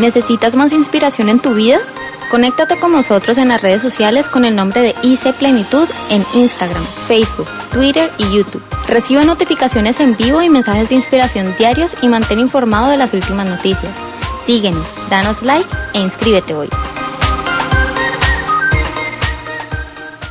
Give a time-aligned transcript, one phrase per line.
[0.00, 1.78] ¿Necesitas más inspiración en tu vida?
[2.30, 6.82] Conéctate con nosotros en las redes sociales con el nombre de IC Plenitud en Instagram,
[7.06, 8.62] Facebook, Twitter y YouTube.
[8.88, 13.46] Recibe notificaciones en vivo y mensajes de inspiración diarios y mantén informado de las últimas
[13.46, 13.94] noticias.
[14.46, 16.70] Síguenos, danos like e inscríbete hoy.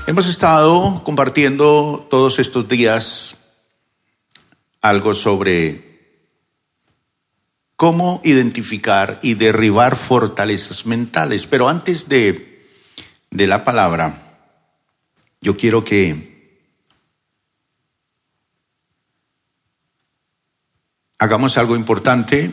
[0.07, 3.37] Hemos estado compartiendo todos estos días
[4.81, 5.88] algo sobre
[7.79, 11.47] cómo identificar y derribar fortalezas mentales.
[11.47, 12.67] Pero antes de,
[13.31, 14.37] de la palabra,
[15.39, 16.67] yo quiero que
[21.19, 22.51] hagamos algo importante.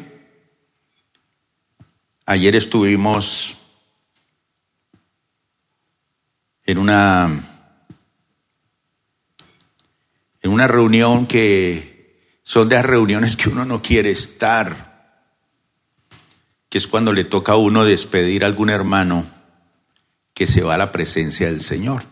[2.25, 3.57] Ayer estuvimos
[6.63, 7.67] en una
[10.41, 14.86] en una reunión que son de las reuniones que uno no quiere estar
[16.77, 19.27] es cuando le toca a uno despedir a algún hermano
[20.35, 22.03] que se va a la presencia del Señor.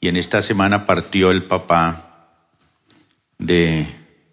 [0.00, 2.36] Y en esta semana partió el papá
[3.38, 3.86] de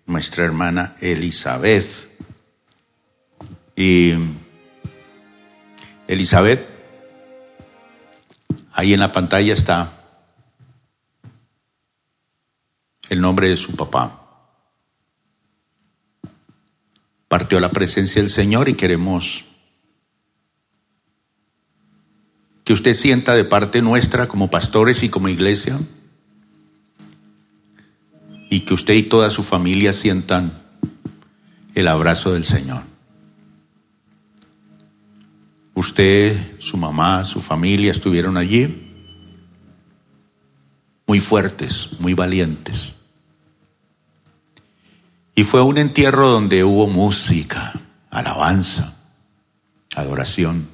[0.05, 2.07] nuestra hermana Elizabeth.
[3.75, 4.13] Y
[6.07, 6.67] Elizabeth,
[8.73, 9.93] ahí en la pantalla está
[13.09, 14.18] el nombre de su papá.
[17.29, 19.45] Partió la presencia del Señor y queremos
[22.65, 25.79] que usted sienta de parte nuestra como pastores y como iglesia
[28.49, 30.63] y que usted y toda su familia sientan
[31.75, 32.81] el abrazo del Señor.
[35.75, 38.91] Usted, su mamá, su familia estuvieron allí
[41.05, 42.98] muy fuertes, muy valientes.
[45.39, 47.71] Y fue un entierro donde hubo música,
[48.09, 48.97] alabanza,
[49.95, 50.69] adoración,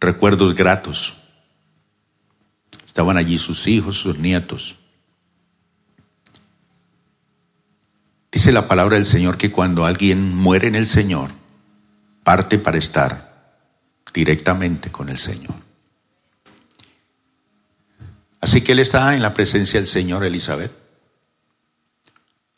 [0.00, 1.14] recuerdos gratos.
[2.86, 4.78] Estaban allí sus hijos, sus nietos.
[8.32, 11.32] Dice la palabra del Señor que cuando alguien muere en el Señor,
[12.24, 13.60] parte para estar
[14.14, 15.56] directamente con el Señor.
[18.40, 20.80] Así que él está en la presencia del Señor, Elizabeth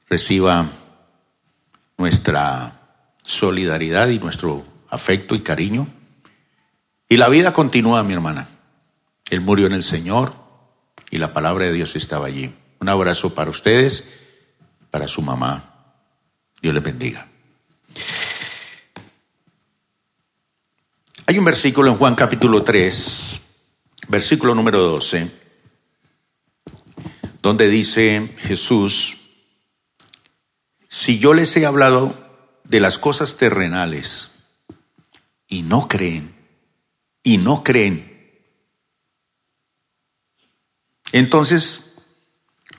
[0.08, 0.70] reciba
[1.98, 2.80] nuestra
[3.22, 5.86] solidaridad y nuestro afecto y cariño.
[7.08, 8.48] Y la vida continúa, mi hermana.
[9.30, 10.34] Él murió en el Señor
[11.10, 12.54] y la palabra de Dios estaba allí.
[12.80, 14.08] Un abrazo para ustedes,
[14.90, 15.94] para su mamá.
[16.60, 17.26] Dios les bendiga.
[21.26, 23.40] Hay un versículo en Juan capítulo 3,
[24.08, 25.30] versículo número 12,
[27.40, 29.16] donde dice Jesús,
[30.92, 32.14] si yo les he hablado
[32.64, 34.30] de las cosas terrenales
[35.48, 36.34] y no creen,
[37.22, 38.12] y no creen,
[41.12, 41.80] entonces,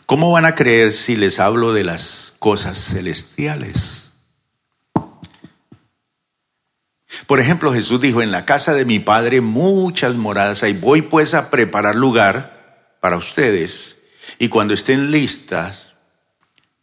[0.05, 4.11] ¿cómo van a creer si les hablo de las cosas celestiales?
[7.25, 11.33] Por ejemplo, Jesús dijo, en la casa de mi Padre muchas moradas hay, voy pues
[11.33, 13.97] a preparar lugar para ustedes,
[14.37, 15.92] y cuando estén listas,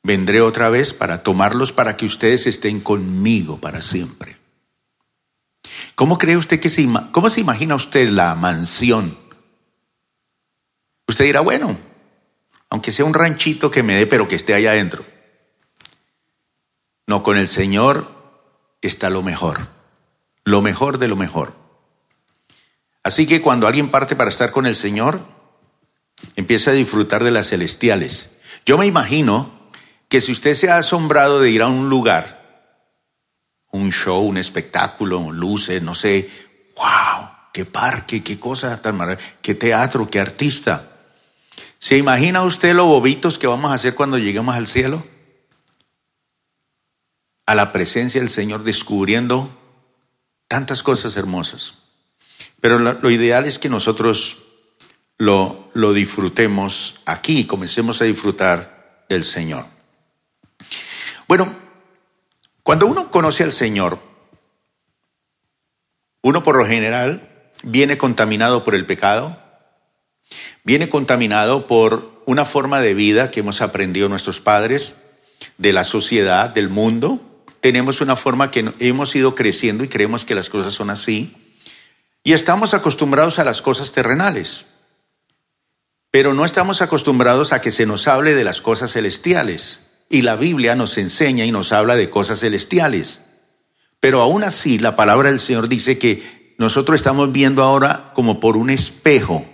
[0.03, 4.39] vendré otra vez para tomarlos para que ustedes estén conmigo para siempre.
[5.95, 9.19] ¿Cómo cree usted que se, cómo se imagina usted la mansión?
[11.07, 11.77] Usted dirá, bueno,
[12.71, 15.05] aunque sea un ranchito que me dé, pero que esté allá adentro.
[17.07, 18.09] No, con el Señor
[18.81, 19.69] está lo mejor,
[20.45, 21.55] lo mejor de lo mejor.
[23.03, 25.21] Así que cuando alguien parte para estar con el Señor,
[26.37, 28.31] empieza a disfrutar de las celestiales.
[28.65, 29.60] Yo me imagino
[30.11, 32.41] que si usted se ha asombrado de ir a un lugar,
[33.71, 36.29] un show, un espectáculo, luces, no sé,
[36.75, 40.91] wow, qué parque, qué cosa tan maravillosa, qué teatro, qué artista.
[41.79, 45.07] ¿Se imagina usted los bobitos que vamos a hacer cuando lleguemos al cielo?
[47.47, 49.57] A la presencia del Señor descubriendo
[50.49, 51.75] tantas cosas hermosas.
[52.61, 54.39] Pero lo, ideal es que nosotros
[55.19, 59.79] lo, lo disfrutemos aquí, comencemos a disfrutar del Señor.
[61.29, 61.55] Bueno,
[62.63, 63.99] cuando uno conoce al Señor,
[66.23, 69.39] uno por lo general viene contaminado por el pecado,
[70.65, 74.95] viene contaminado por una forma de vida que hemos aprendido nuestros padres,
[75.59, 77.21] de la sociedad, del mundo.
[77.61, 81.37] Tenemos una forma que hemos ido creciendo y creemos que las cosas son así.
[82.23, 84.67] Y estamos acostumbrados a las cosas terrenales,
[86.11, 89.90] pero no estamos acostumbrados a que se nos hable de las cosas celestiales.
[90.13, 93.21] Y la Biblia nos enseña y nos habla de cosas celestiales.
[94.01, 98.57] Pero aún así la palabra del Señor dice que nosotros estamos viendo ahora como por
[98.57, 99.47] un espejo,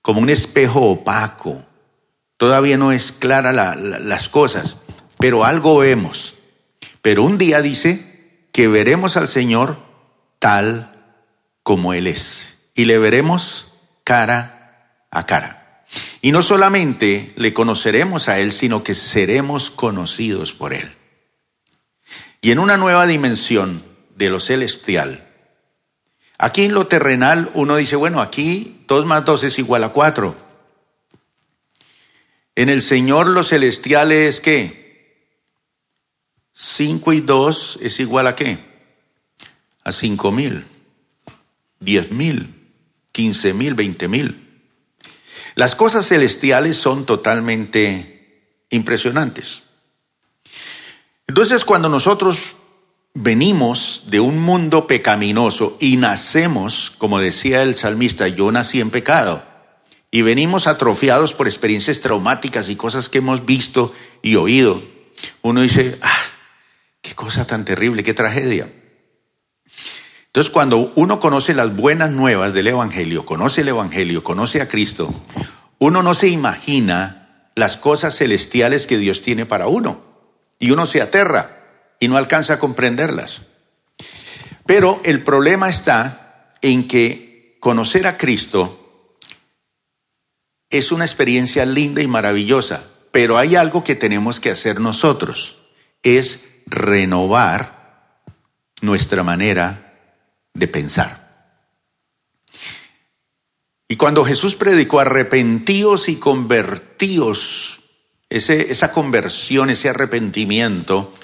[0.00, 1.64] como un espejo opaco.
[2.36, 4.76] Todavía no es clara las cosas,
[5.18, 6.34] pero algo vemos.
[7.02, 9.78] Pero un día dice que veremos al Señor
[10.38, 10.92] tal
[11.64, 12.58] como Él es.
[12.72, 13.72] Y le veremos
[14.04, 15.65] cara a cara.
[16.20, 20.94] Y no solamente le conoceremos a Él, sino que seremos conocidos por Él.
[22.40, 23.84] Y en una nueva dimensión
[24.14, 25.26] de lo celestial,
[26.38, 30.36] aquí en lo terrenal uno dice, bueno, aquí 2 más 2 es igual a 4.
[32.54, 34.86] En el Señor lo celestial es qué?
[36.52, 38.58] 5 y 2 es igual a qué?
[39.84, 40.64] A 5 mil,
[41.80, 42.54] 10 mil,
[43.12, 44.45] 15 mil, 20 mil.
[45.56, 49.62] Las cosas celestiales son totalmente impresionantes.
[51.26, 52.38] Entonces cuando nosotros
[53.14, 59.42] venimos de un mundo pecaminoso y nacemos, como decía el salmista, yo nací en pecado,
[60.10, 64.82] y venimos atrofiados por experiencias traumáticas y cosas que hemos visto y oído,
[65.40, 66.22] uno dice, ah,
[67.00, 68.70] qué cosa tan terrible, qué tragedia.
[70.36, 75.14] Entonces cuando uno conoce las buenas nuevas del Evangelio, conoce el Evangelio, conoce a Cristo,
[75.78, 80.02] uno no se imagina las cosas celestiales que Dios tiene para uno
[80.58, 83.44] y uno se aterra y no alcanza a comprenderlas.
[84.66, 89.16] Pero el problema está en que conocer a Cristo
[90.68, 95.56] es una experiencia linda y maravillosa, pero hay algo que tenemos que hacer nosotros,
[96.02, 98.20] es renovar
[98.82, 99.85] nuestra manera
[100.58, 101.26] de pensar.
[103.88, 107.80] Y cuando Jesús predicó arrepentíos y convertíos,
[108.28, 111.14] esa conversión, ese arrepentimiento,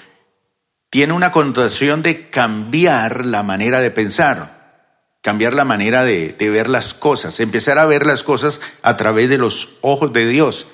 [0.89, 6.69] tiene una connotación de cambiar la manera de pensar, cambiar la manera de, de, ver
[6.69, 10.67] las cosas, empezar a ver las cosas a través de los ojos de Dios.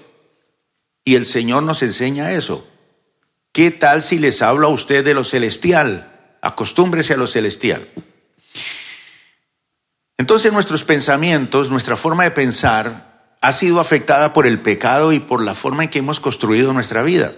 [1.03, 2.67] Y el Señor nos enseña eso.
[3.51, 6.37] ¿Qué tal si les hablo a usted de lo celestial?
[6.41, 7.87] Acostúmbrese a lo celestial.
[10.19, 15.41] Entonces nuestros pensamientos, nuestra forma de pensar, ha sido afectada por el pecado y por
[15.41, 17.31] la forma en que hemos construido nuestra vida.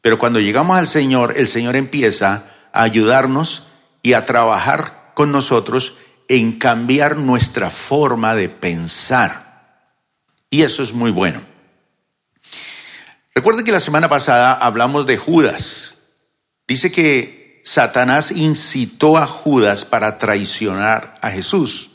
[0.00, 3.68] Pero cuando llegamos al Señor, el Señor empieza a ayudarnos
[4.02, 5.94] y a trabajar con nosotros
[6.26, 9.92] en cambiar nuestra forma de pensar.
[10.50, 11.42] Y eso es muy bueno.
[13.36, 15.94] Recuerden que la semana pasada hablamos de Judas.
[16.66, 21.90] Dice que Satanás incitó a Judas para traicionar a Jesús.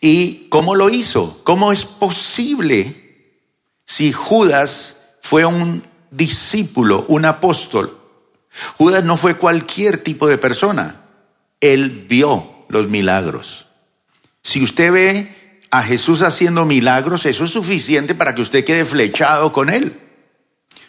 [0.00, 1.42] ¿Y cómo lo hizo?
[1.44, 3.34] ¿Cómo es posible
[3.84, 8.00] si Judas fue un discípulo, un apóstol?
[8.78, 11.02] Judas no fue cualquier tipo de persona.
[11.60, 13.66] Él vio los milagros.
[14.42, 19.52] Si usted ve a Jesús haciendo milagros, eso es suficiente para que usted quede flechado
[19.52, 20.00] con él.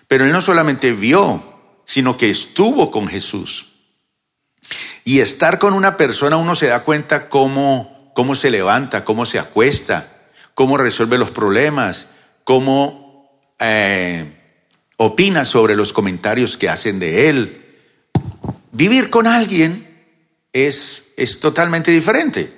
[0.08, 1.57] Pero él no solamente vio,
[1.88, 3.66] sino que estuvo con Jesús.
[5.04, 9.38] Y estar con una persona uno se da cuenta cómo cómo se levanta, cómo se
[9.38, 10.12] acuesta,
[10.56, 12.08] cómo resuelve los problemas,
[12.44, 14.26] cómo eh,
[14.96, 17.64] opina sobre los comentarios que hacen de él.
[18.72, 20.04] Vivir con alguien
[20.52, 22.52] es, es totalmente diferente.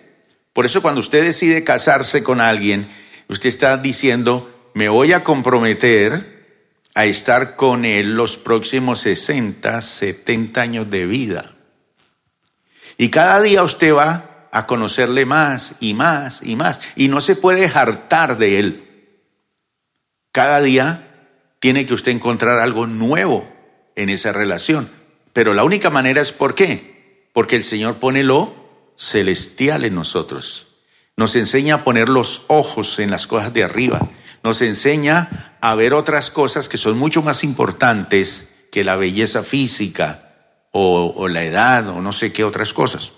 [0.53, 2.87] Por eso cuando usted decide casarse con alguien,
[3.27, 6.38] usted está diciendo, me voy a comprometer
[6.95, 11.55] a estar con él los próximos 60, 70 años de vida.
[12.97, 16.79] Y cada día usted va a conocerle más y más y más.
[16.95, 18.83] Y no se puede hartar de él.
[20.31, 21.09] Cada día
[21.59, 23.47] tiene que usted encontrar algo nuevo
[23.95, 24.89] en esa relación.
[25.33, 27.29] Pero la única manera es ¿por qué?
[27.33, 28.53] Porque el Señor pone lo
[28.97, 30.75] celestial en nosotros.
[31.15, 34.09] Nos enseña a poner los ojos en las cosas de arriba.
[34.43, 40.29] Nos enseña a ver otras cosas que son mucho más importantes que la belleza física
[40.71, 43.11] o, la edad o no sé qué otras cosas.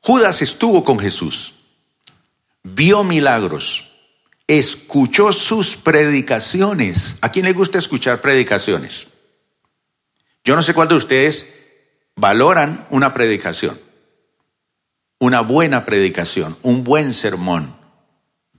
[0.00, 1.54] Judas estuvo con Jesús,
[2.62, 3.88] vio milagros,
[4.46, 7.16] escuchó sus predicaciones.
[7.20, 9.08] ¿A quién le gusta escuchar predicaciones?
[10.44, 11.46] Yo no sé cuál de ustedes
[12.16, 13.80] valoran una predicación,
[15.18, 17.76] una buena predicación, un buen sermón,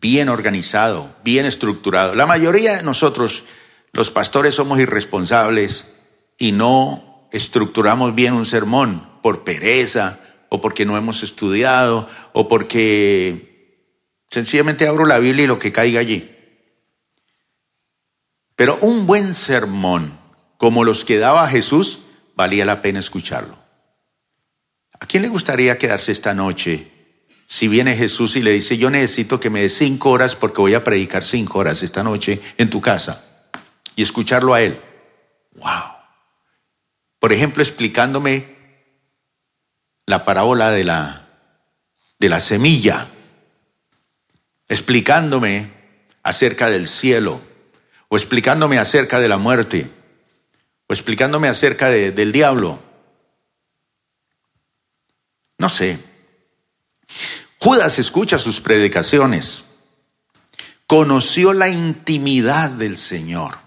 [0.04, 2.14] bien organizado, bien estructurado.
[2.14, 3.46] La mayoría de nosotros,
[3.94, 5.96] los pastores, somos irresponsables
[6.38, 10.20] y no estructuramos bien un sermón por pereza,
[10.50, 13.96] o porque no hemos estudiado, o porque
[14.30, 16.30] sencillamente abro la Biblia y lo que caiga allí.
[18.58, 20.20] Pero un buen sermón,
[20.58, 22.00] como los que daba Jesús,
[22.36, 23.58] valía la pena escucharlo.
[25.00, 26.92] ¿A quién le gustaría quedarse esta noche
[27.54, 30.74] si viene Jesús y le dice, yo necesito que me des cinco horas porque voy
[30.74, 33.24] a predicar cinco horas esta noche en tu casa
[33.96, 34.82] y escucharlo a Él?
[35.52, 35.84] ¡Wow!
[37.20, 38.56] Por ejemplo, explicándome
[40.08, 41.30] la parábola de la,
[42.18, 43.10] de la semilla,
[44.68, 45.70] explicándome
[46.24, 47.40] acerca del cielo,
[48.08, 49.92] o explicándome acerca de la muerte,
[50.88, 52.80] o explicándome acerca del diablo.
[55.60, 56.00] No sé.
[57.63, 59.63] Judas escucha sus predicaciones,
[60.86, 63.58] conoció la intimidad del Señor,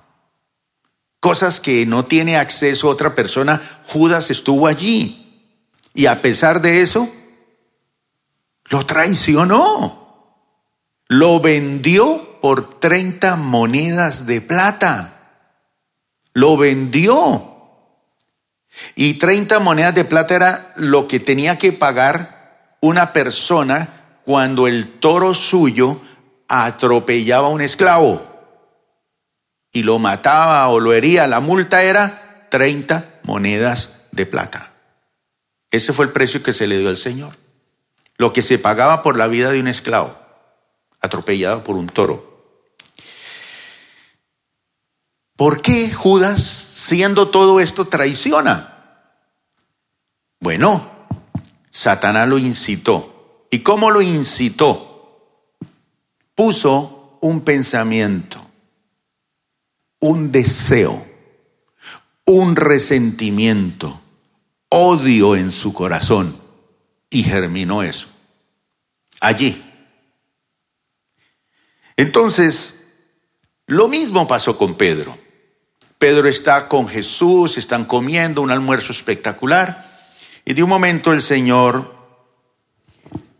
[1.19, 5.49] cosas que no tiene acceso otra persona, Judas estuvo allí.
[5.95, 7.11] Y a pesar de eso,
[8.67, 10.45] lo traicionó.
[11.09, 15.41] Lo vendió por 30 monedas de plata.
[16.35, 17.55] Lo vendió.
[18.95, 22.36] Y 30 monedas de plata era lo que tenía que pagar
[22.81, 26.01] una persona cuando el toro suyo
[26.49, 28.25] atropellaba a un esclavo
[29.73, 31.27] y lo mataba o lo hería.
[31.27, 34.73] La multa era 30 monedas de plata.
[35.71, 37.37] Ese fue el precio que se le dio al Señor.
[38.17, 40.19] Lo que se pagaba por la vida de un esclavo,
[41.01, 42.37] atropellado por un toro.
[45.37, 48.73] ¿Por qué Judas, siendo todo esto, traiciona?
[50.41, 50.96] Bueno,
[51.77, 53.45] Satanás lo incitó.
[53.51, 55.53] ¿Y cómo lo incitó?
[56.35, 58.41] Puso un pensamiento,
[60.01, 61.07] un deseo,
[62.25, 64.01] un resentimiento,
[64.71, 66.39] odio en su corazón
[67.11, 68.09] y germinó eso.
[69.21, 69.63] Allí.
[71.99, 72.73] Entonces,
[73.67, 75.19] lo mismo pasó con Pedro.
[75.99, 79.96] Pedro está con Jesús, están comiendo un almuerzo espectacular
[80.47, 81.95] y de un momento el Señor,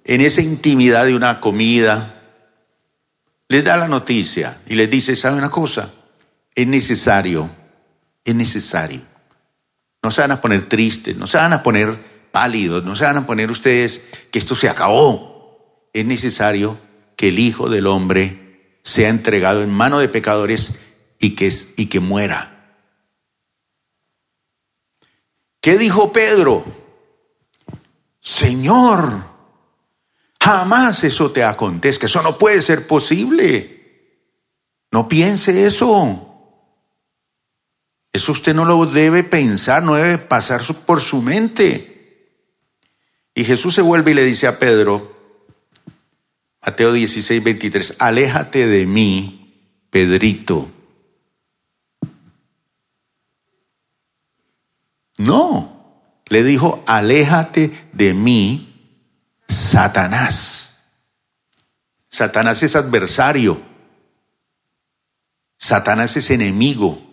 [0.05, 2.23] en esa intimidad de una comida,
[3.49, 5.95] les da la noticia y les dice, ¿sabe una cosa?
[6.55, 7.49] Es necesario,
[8.23, 9.17] es necesario
[10.07, 11.99] no se van a poner tristes, no se van a poner
[12.31, 15.91] pálidos, no se van a poner ustedes que esto se acabó.
[15.93, 16.79] Es necesario
[17.17, 20.79] que el Hijo del Hombre sea entregado en mano de pecadores
[21.19, 22.79] y que, y que muera.
[25.61, 26.65] ¿Qué dijo Pedro?
[28.27, 29.23] Señor,
[30.41, 33.77] jamás eso te acontezca, eso no puede ser posible.
[34.91, 36.27] No piense eso.
[38.13, 42.33] Eso usted no lo debe pensar, no debe pasar por su mente.
[43.33, 45.15] Y Jesús se vuelve y le dice a Pedro,
[46.61, 50.69] Mateo 16, 23, aléjate de mí, Pedrito.
[55.19, 55.76] No,
[56.29, 59.03] le dijo, aléjate de mí,
[59.49, 60.73] Satanás.
[62.09, 63.61] Satanás es adversario.
[65.59, 67.07] Satanás es enemigo.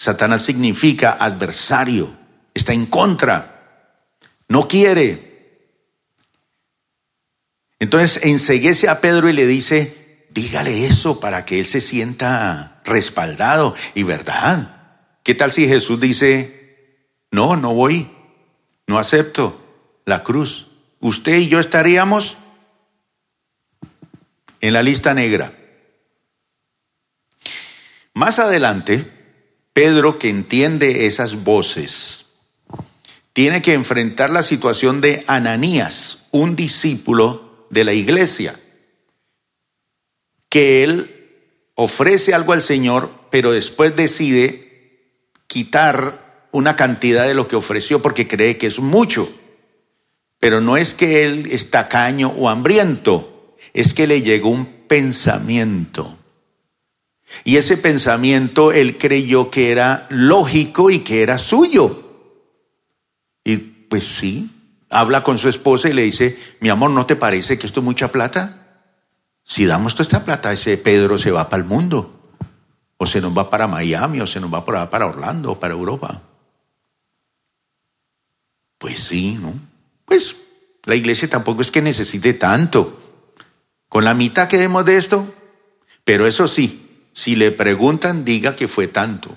[0.00, 2.10] Satanás significa adversario,
[2.54, 4.08] está en contra,
[4.48, 5.76] no quiere.
[7.78, 13.74] Entonces enseguece a Pedro y le dice, dígale eso para que él se sienta respaldado.
[13.94, 16.96] Y verdad, ¿qué tal si Jesús dice,
[17.30, 18.10] no, no voy,
[18.90, 19.56] no acepto
[20.04, 20.66] la cruz?
[20.98, 22.36] Usted y yo estaríamos
[24.60, 25.56] en la lista negra.
[28.12, 29.06] Más adelante,
[29.72, 32.26] Pedro, que entiende esas voces,
[33.32, 38.60] tiene que enfrentar la situación de Ananías, un discípulo de la iglesia,
[40.48, 41.28] que él
[41.76, 45.14] ofrece algo al Señor, pero después decide
[45.46, 49.30] quitar una cantidad de lo que ofreció porque cree que es mucho.
[50.38, 56.16] Pero no es que él es tacaño o hambriento, es que le llegó un pensamiento
[57.44, 62.02] y ese pensamiento él creyó que era lógico y que era suyo.
[63.44, 64.50] Y pues sí,
[64.90, 67.84] habla con su esposa y le dice, mi amor, ¿no te parece que esto es
[67.84, 68.86] mucha plata?
[69.44, 72.16] Si damos toda esta plata, ese Pedro se va para el mundo.
[72.98, 76.22] O se nos va para Miami, o se nos va para Orlando, o para Europa.
[78.80, 79.52] Pues sí, ¿no?
[80.06, 80.34] Pues
[80.86, 82.98] la iglesia tampoco es que necesite tanto.
[83.90, 85.34] Con la mitad que demos de esto,
[86.02, 89.36] pero eso sí, si le preguntan, diga que fue tanto.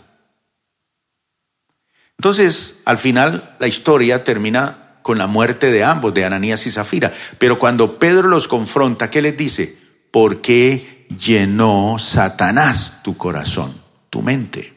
[2.18, 7.12] Entonces, al final, la historia termina con la muerte de ambos, de Ananías y Zafira.
[7.38, 9.78] Pero cuando Pedro los confronta, ¿qué les dice?
[10.10, 13.76] ¿Por qué llenó Satanás tu corazón,
[14.10, 14.74] tu mente?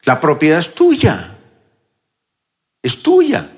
[0.00, 1.36] La propiedad es tuya.
[2.82, 3.50] Es tuya.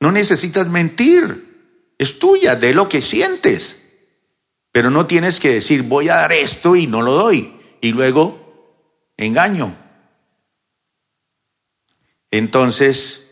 [0.00, 1.94] No necesitas mentir.
[1.98, 3.82] Es tuya, de lo que sientes.
[4.72, 7.56] Pero no tienes que decir, voy a dar esto y no lo doy.
[7.80, 9.74] Y luego engaño.
[12.30, 13.22] Entonces,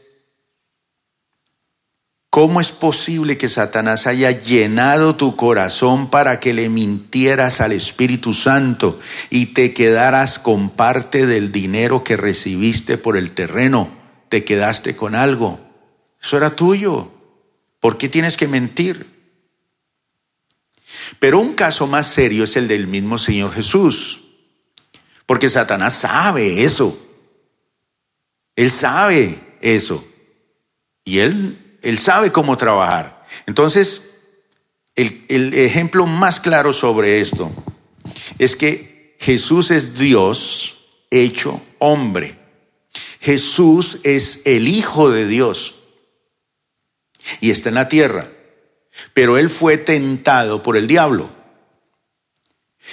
[2.30, 8.32] ¿cómo es posible que Satanás haya llenado tu corazón para que le mintieras al Espíritu
[8.32, 14.03] Santo y te quedaras con parte del dinero que recibiste por el terreno?
[14.28, 15.60] Te quedaste con algo.
[16.22, 17.10] Eso era tuyo.
[17.80, 19.14] ¿Por qué tienes que mentir?
[21.18, 24.22] Pero un caso más serio es el del mismo Señor Jesús,
[25.26, 26.98] porque Satanás sabe eso.
[28.56, 30.04] Él sabe eso.
[31.04, 33.26] Y él, él sabe cómo trabajar.
[33.46, 34.02] Entonces,
[34.94, 37.50] el, el ejemplo más claro sobre esto
[38.38, 40.76] es que Jesús es Dios
[41.10, 42.43] hecho hombre.
[43.20, 45.74] Jesús es el Hijo de Dios
[47.40, 48.30] y está en la tierra.
[49.12, 51.30] Pero él fue tentado por el diablo.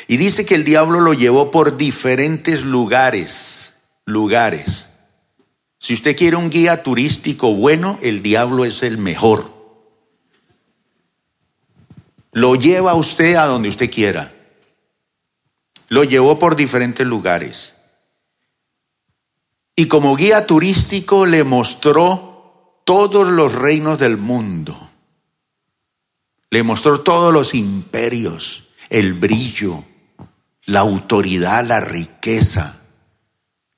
[0.08, 3.74] Y dice que el diablo lo llevó por diferentes lugares,
[4.06, 4.88] lugares.
[5.80, 9.52] Si usted quiere un guía turístico bueno, el diablo es el mejor.
[12.32, 14.34] Lo lleva usted a donde usted quiera.
[15.90, 17.76] Lo llevó por diferentes lugares.
[19.76, 24.90] Y como guía turístico le mostró todos los reinos del mundo.
[26.50, 29.86] Le mostró todos los imperios, el brillo,
[30.66, 32.82] la autoridad, la riqueza.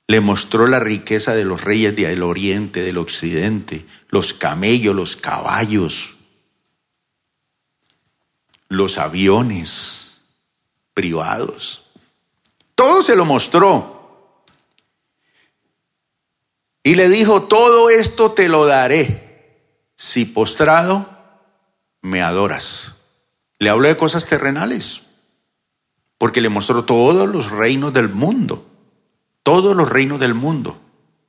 [0.08, 6.14] Le mostró la riqueza de los reyes del oriente, del occidente, los camellos, los caballos,
[8.68, 10.20] los aviones
[10.92, 11.84] privados.
[12.74, 13.93] Todo se lo mostró.
[16.86, 19.24] Y le dijo, todo esto te lo daré
[19.96, 21.08] si postrado
[22.02, 22.94] me adoras.
[23.58, 25.02] Le habló de cosas terrenales,
[26.18, 28.66] porque le mostró todos los reinos del mundo,
[29.42, 30.78] todos los reinos del mundo,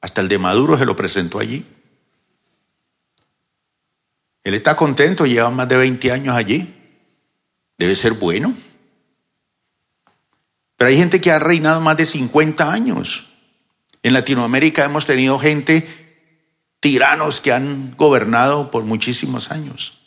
[0.02, 1.66] hasta el de Maduro se lo presentó allí.
[4.44, 6.76] Él está contento, lleva más de 20 años allí,
[7.78, 8.54] debe ser bueno.
[10.76, 13.26] Pero hay gente que ha reinado más de 50 años.
[14.06, 15.84] En Latinoamérica hemos tenido gente,
[16.80, 20.00] tiranos que han gobernado por muchísimos años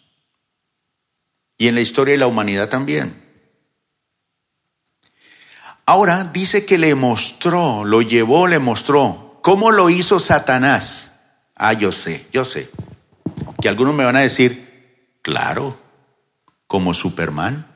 [1.56, 3.20] y en la historia de la humanidad también.
[5.84, 9.40] Ahora dice que le mostró, lo llevó, le mostró.
[9.42, 11.10] ¿Cómo lo hizo Satanás?
[11.56, 12.70] Ah, yo sé, yo sé.
[13.60, 15.76] Que algunos me van a decir, claro,
[16.68, 17.66] como Superman,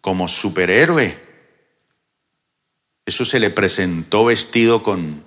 [0.00, 1.29] como superhéroe.
[3.06, 5.24] Eso se le presentó vestido con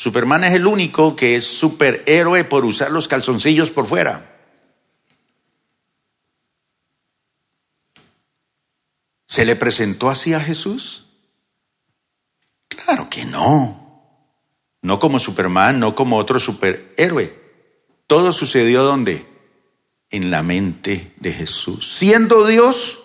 [0.00, 4.30] Superman es el único que es superhéroe por usar los calzoncillos por fuera.
[9.26, 11.04] ¿Se le presentó así a Jesús?
[12.68, 14.26] Claro que no.
[14.80, 17.38] No como Superman, no como otro superhéroe.
[18.06, 19.26] Todo sucedió donde?
[20.08, 21.94] En la mente de Jesús.
[21.94, 23.00] Siendo Dios,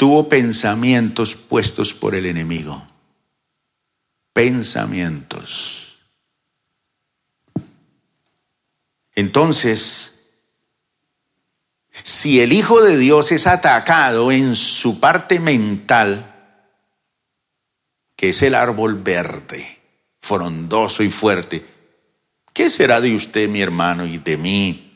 [0.00, 2.86] tuvo pensamientos puestos por el enemigo
[4.32, 5.98] pensamientos.
[9.14, 10.14] Entonces,
[12.02, 16.34] si el Hijo de Dios es atacado en su parte mental,
[18.16, 19.80] que es el árbol verde,
[20.22, 21.66] frondoso y fuerte,
[22.54, 24.86] ¿qué será de usted, mi hermano, y de mí?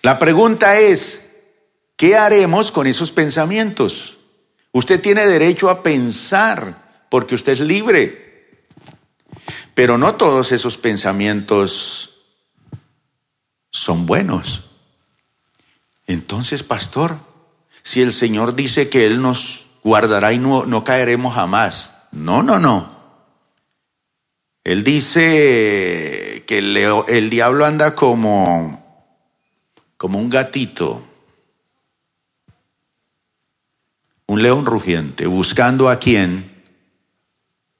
[0.00, 1.19] La pregunta es,
[2.00, 4.16] ¿qué haremos con esos pensamientos?
[4.72, 8.64] Usted tiene derecho a pensar porque usted es libre.
[9.74, 12.22] Pero no todos esos pensamientos
[13.70, 14.62] son buenos.
[16.06, 17.18] Entonces, pastor,
[17.82, 21.90] si el Señor dice que Él nos guardará y no, no caeremos jamás.
[22.12, 22.98] No, no, no.
[24.64, 26.58] Él dice que
[27.08, 29.12] el, diablo anda como,
[29.98, 31.09] como un gatito,
[34.30, 36.62] un león rugiente, buscando a quien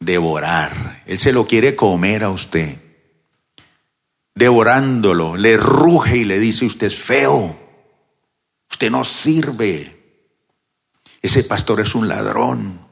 [0.01, 1.05] devorar.
[1.07, 2.77] Él se lo quiere comer a usted.
[4.35, 7.57] Devorándolo, le ruge y le dice, usted es feo,
[8.69, 10.25] usted no sirve,
[11.23, 12.85] ese pastor es un ladrón,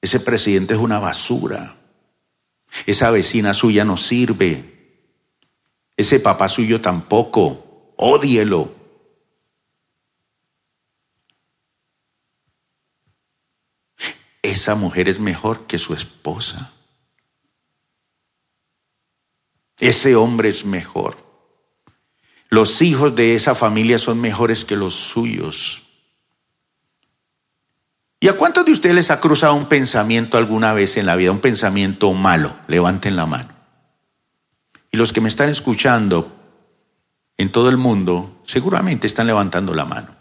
[0.00, 1.76] ese presidente es una basura,
[2.86, 5.02] esa vecina suya no sirve,
[5.98, 8.75] ese papá suyo tampoco, ódielo.
[14.56, 16.72] Esa mujer es mejor que su esposa.
[19.78, 21.16] Ese hombre es mejor.
[22.48, 25.82] Los hijos de esa familia son mejores que los suyos.
[28.18, 31.30] ¿Y a cuántos de ustedes les ha cruzado un pensamiento alguna vez en la vida,
[31.30, 32.56] un pensamiento malo?
[32.66, 33.50] Levanten la mano.
[34.90, 36.34] Y los que me están escuchando
[37.36, 40.16] en todo el mundo seguramente están levantando la mano.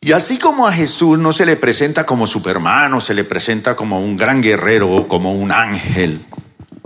[0.00, 4.00] Y así como a Jesús no se le presenta como supermano, se le presenta como
[4.00, 6.24] un gran guerrero o como un ángel,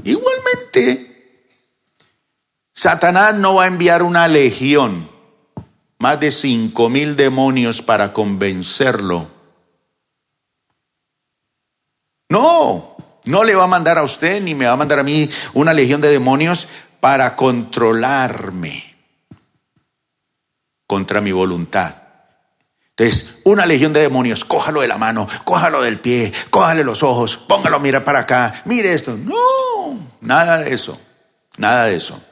[0.02, 1.12] igualmente
[2.72, 5.08] Satanás no va a enviar una legión,
[5.98, 9.28] más de cinco mil demonios para convencerlo.
[12.30, 15.28] No, no le va a mandar a usted ni me va a mandar a mí
[15.52, 16.66] una legión de demonios
[16.98, 18.96] para controlarme
[20.86, 22.01] contra mi voluntad.
[23.02, 27.36] Entonces, una legión de demonios, cójalo de la mano, cójalo del pie, cójale los ojos,
[27.36, 29.16] póngalo a mirar para acá, mire esto.
[29.16, 31.00] No, nada de eso,
[31.58, 32.22] nada de eso.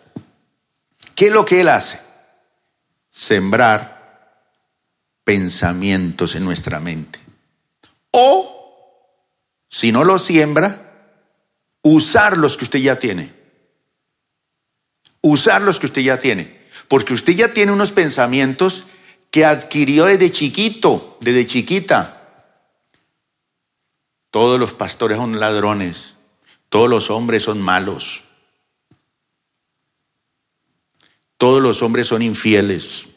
[1.14, 1.98] ¿Qué es lo que él hace?
[3.10, 4.44] Sembrar
[5.24, 7.18] pensamientos en nuestra mente.
[8.12, 9.26] O,
[9.68, 10.92] si no lo siembra,
[11.82, 13.40] usar los que usted ya tiene
[15.22, 16.60] usar los que usted ya tiene.
[16.88, 18.86] Porque usted ya tiene unos pensamientos
[19.30, 22.16] que adquirió desde chiquito, desde chiquita.
[24.30, 26.14] Todos los pastores son ladrones,
[26.68, 28.22] todos los hombres son malos,
[31.36, 33.08] todos los hombres son infieles.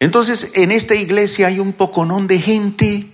[0.00, 3.10] Entonces, en esta iglesia hay un poconón de gente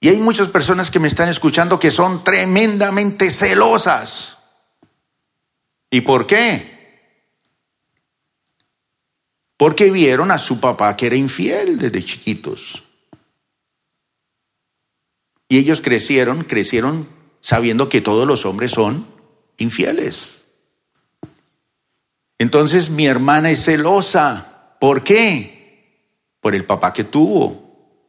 [0.00, 4.36] y hay muchas personas que me están escuchando que son tremendamente celosas.
[5.90, 6.71] ¿Y por qué?
[9.62, 12.82] Porque vieron a su papá que era infiel desde chiquitos.
[15.48, 17.06] Y ellos crecieron, crecieron
[17.40, 19.06] sabiendo que todos los hombres son
[19.58, 20.42] infieles.
[22.40, 24.74] Entonces mi hermana es celosa.
[24.80, 26.26] ¿Por qué?
[26.40, 28.02] Por el papá que tuvo.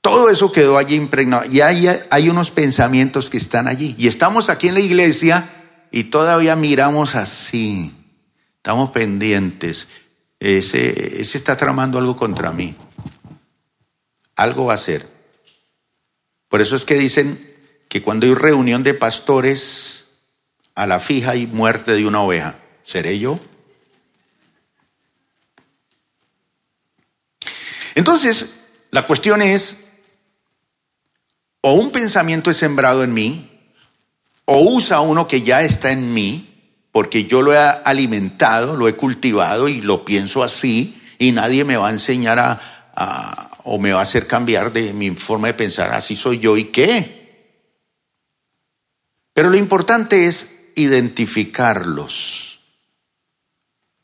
[0.00, 1.50] Todo eso quedó allí impregnado.
[1.50, 3.96] Y hay, hay unos pensamientos que están allí.
[3.98, 7.97] Y estamos aquí en la iglesia y todavía miramos así.
[8.58, 9.88] Estamos pendientes.
[10.40, 12.76] Ese, está tramando algo contra mí.
[14.36, 15.08] Algo va a ser.
[16.48, 17.54] Por eso es que dicen
[17.88, 20.06] que cuando hay reunión de pastores,
[20.74, 22.58] a la fija hay muerte de una oveja.
[22.84, 23.40] ¿Seré yo?
[27.94, 28.46] Entonces,
[28.90, 29.76] la cuestión es,
[31.60, 33.50] o un pensamiento es sembrado en mí,
[34.44, 36.47] o usa uno que ya está en mí,
[36.98, 41.76] porque yo lo he alimentado, lo he cultivado y lo pienso así, y nadie me
[41.76, 45.94] va a enseñar a, o me va a hacer cambiar de mi forma de pensar,
[45.94, 47.54] así soy yo y qué.
[49.32, 52.58] Pero lo importante es identificarlos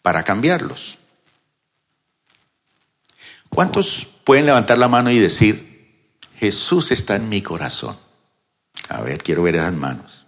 [0.00, 0.96] para cambiarlos.
[3.48, 7.96] ¿Cuántos pueden levantar la mano y decir, Jesús está en mi corazón.
[8.88, 10.23] A ver, quiero ver esas manos.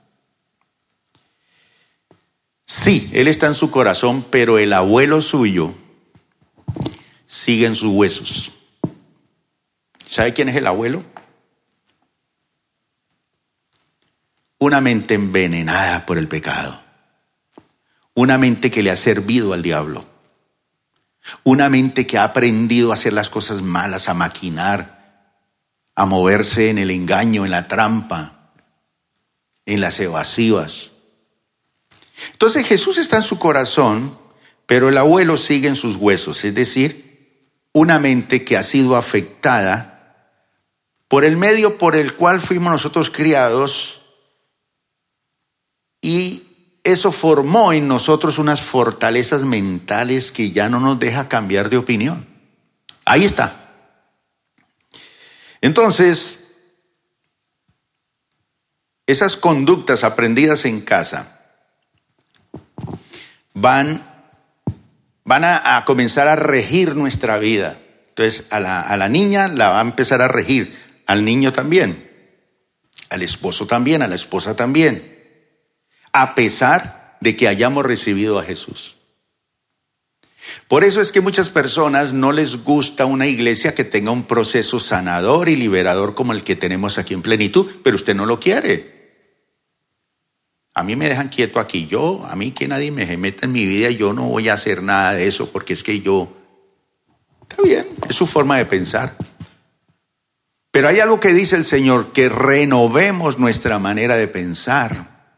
[2.67, 5.73] Sí, Él está en su corazón, pero el abuelo suyo
[7.25, 8.53] sigue en sus huesos.
[10.05, 11.05] ¿Sabe quién es el abuelo?
[14.59, 16.81] Una mente envenenada por el pecado.
[18.15, 20.05] Una mente que le ha servido al diablo.
[21.45, 25.35] Una mente que ha aprendido a hacer las cosas malas, a maquinar,
[25.95, 28.51] a moverse en el engaño, en la trampa,
[29.67, 30.91] en las evasivas.
[32.37, 34.19] Entonces Jesús está en su corazón,
[34.67, 40.29] pero el abuelo sigue en sus huesos, es decir, una mente que ha sido afectada
[41.09, 44.03] por el medio por el cual fuimos nosotros criados
[46.03, 51.79] y eso formó en nosotros unas fortalezas mentales que ya no nos deja cambiar de
[51.79, 52.27] opinión.
[53.07, 53.73] Ahí está.
[55.63, 56.39] Entonces,
[59.07, 61.36] esas conductas aprendidas en casa
[63.57, 64.05] van,
[65.25, 67.79] van a, comenzar a regir nuestra vida.
[68.11, 72.11] Entonces, a la, a la niña la va a empezar a regir, al niño también,
[73.09, 75.17] al esposo también, a la esposa también,
[76.13, 78.97] a pesar de que hayamos recibido a Jesús.
[80.69, 84.81] Por eso es que muchas personas no les gusta una iglesia que tenga un proceso
[84.81, 88.96] sanador y liberador como el que tenemos aquí en plenitud, pero usted no lo quiere.
[90.77, 91.87] A mí me dejan quieto aquí.
[91.87, 94.83] Yo, a mí que nadie me meta en mi vida, yo no voy a hacer
[94.83, 96.31] nada de eso porque es que yo...
[97.49, 99.17] Está bien, es su forma de pensar.
[100.71, 105.33] Pero hay algo que dice el Señor, que renovemos nuestra manera de pensar.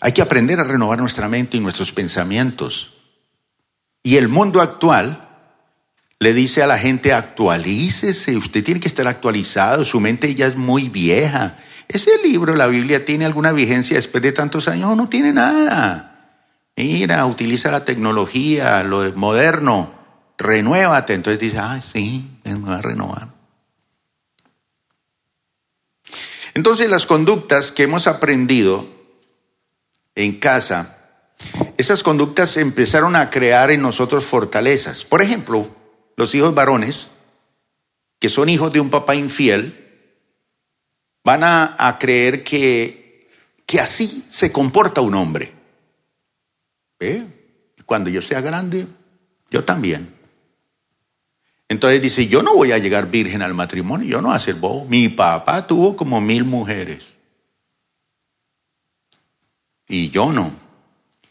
[0.00, 2.92] Hay que aprender a renovar nuestra mente y nuestros pensamientos.
[4.04, 5.28] Y el mundo actual
[6.20, 10.54] le dice a la gente, actualícese, usted tiene que estar actualizado, su mente ya es
[10.54, 11.56] muy vieja,
[11.88, 14.96] ¿Ese libro, la Biblia, tiene alguna vigencia después de tantos años?
[14.96, 16.14] No, tiene nada.
[16.76, 19.92] Mira, utiliza la tecnología, lo moderno,
[20.38, 21.14] renuévate.
[21.14, 23.28] Entonces dice, ah, sí, me voy a renovar.
[26.54, 28.86] Entonces las conductas que hemos aprendido
[30.14, 30.98] en casa,
[31.76, 35.04] esas conductas empezaron a crear en nosotros fortalezas.
[35.04, 35.68] Por ejemplo,
[36.16, 37.08] los hijos varones,
[38.20, 39.83] que son hijos de un papá infiel,
[41.24, 43.28] van a, creer que,
[43.66, 45.52] que, así se comporta un hombre.
[47.86, 48.86] Cuando yo sea grande,
[49.50, 50.14] yo también.
[51.68, 54.54] Entonces dice, yo no voy a llegar virgen al matrimonio, yo no voy a ser
[54.56, 54.84] bobo.
[54.84, 57.14] Mi papá tuvo como mil mujeres.
[59.88, 60.52] Y yo no.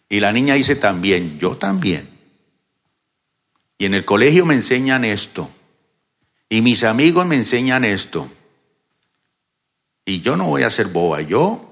[0.10, 2.10] Y la niña dice también, yo también.
[3.78, 5.50] Y en el colegio me enseñan esto.
[6.50, 8.30] Y mis amigos me enseñan esto.
[10.06, 11.70] Y yo no voy a ser boba, yo.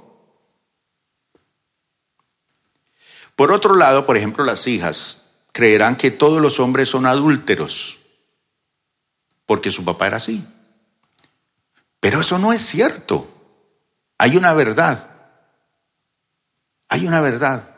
[3.36, 8.00] Por otro lado, por ejemplo, las hijas creerán que todos los hombres son adúlteros,
[9.46, 10.46] porque su papá era así.
[12.00, 13.28] Pero eso no es cierto.
[14.18, 15.10] Hay una verdad.
[16.88, 17.72] Hay una verdad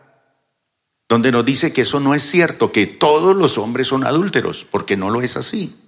[1.08, 4.98] donde nos dice que eso no es cierto, que todos los hombres son adúlteros, porque
[4.98, 5.83] no lo es así.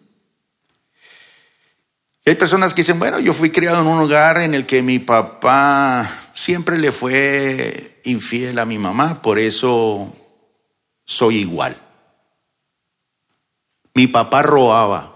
[2.27, 4.97] Hay personas que dicen, bueno, yo fui criado en un hogar en el que mi
[4.97, 10.11] papá siempre le fue infiel a mi mamá, por eso
[11.05, 11.77] soy igual.
[13.93, 15.13] Mi papá robaba,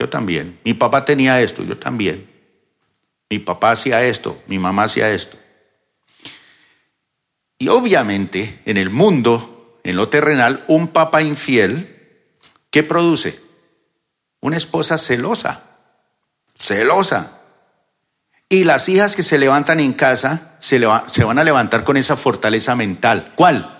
[0.00, 0.58] yo también.
[0.64, 2.28] Mi papá tenía esto, yo también.
[3.30, 5.38] Mi papá hacía esto, mi mamá hacía esto.
[7.56, 12.34] Y obviamente en el mundo, en lo terrenal, un papá infiel,
[12.70, 13.45] ¿qué produce?
[14.46, 15.60] Una esposa celosa,
[16.56, 17.40] celosa.
[18.48, 22.16] Y las hijas que se levantan en casa se, se van a levantar con esa
[22.16, 23.32] fortaleza mental.
[23.34, 23.76] ¿Cuál?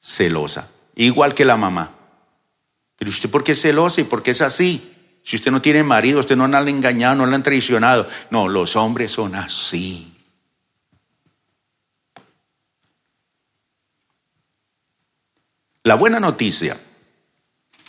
[0.00, 0.68] Celosa.
[0.94, 1.90] Igual que la mamá.
[2.96, 5.18] Pero usted, ¿por qué es celosa y por qué es así?
[5.24, 8.06] Si usted no tiene marido, usted no la han engañado, no la han traicionado.
[8.30, 10.16] No, los hombres son así.
[15.82, 16.78] La buena noticia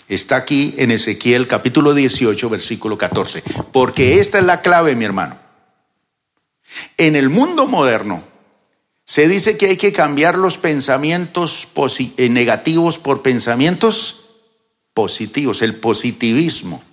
[0.08, 3.44] Está aquí en Ezequiel capítulo 18, versículo 14.
[3.74, 5.38] Porque esta es la clave, mi hermano.
[6.98, 8.24] En el mundo moderno
[9.04, 11.68] se dice que hay que cambiar los pensamientos
[12.18, 14.26] eh, negativos por pensamientos
[14.94, 16.84] positivos, el positivismo.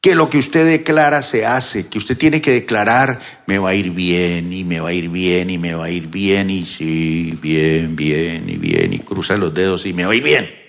[0.00, 3.74] Que lo que usted declara se hace, que usted tiene que declarar, me va a
[3.74, 6.64] ir bien y me va a ir bien y me va a ir bien y
[6.64, 10.61] sí, bien, bien y bien y cruza los dedos y me va a ir bien.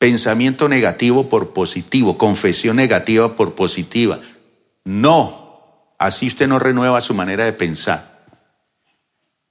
[0.00, 4.18] Pensamiento negativo por positivo, confesión negativa por positiva.
[4.82, 8.24] No, así usted no renueva su manera de pensar.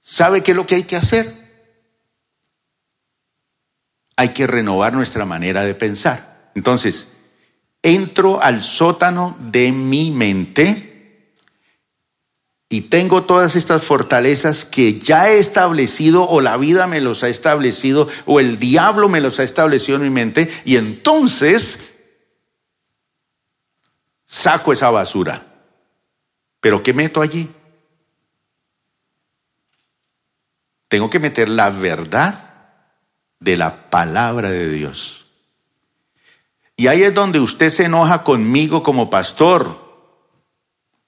[0.00, 1.32] ¿Sabe qué es lo que hay que hacer?
[4.16, 6.50] Hay que renovar nuestra manera de pensar.
[6.56, 7.06] Entonces,
[7.80, 10.89] entro al sótano de mi mente
[12.72, 17.28] y tengo todas estas fortalezas que ya he establecido o la vida me los ha
[17.28, 21.80] establecido o el diablo me los ha establecido en mi mente y entonces
[24.24, 25.44] saco esa basura.
[26.60, 27.50] ¿Pero qué meto allí?
[30.86, 32.68] Tengo que meter la verdad
[33.40, 35.26] de la palabra de Dios.
[36.76, 39.90] Y ahí es donde usted se enoja conmigo como pastor.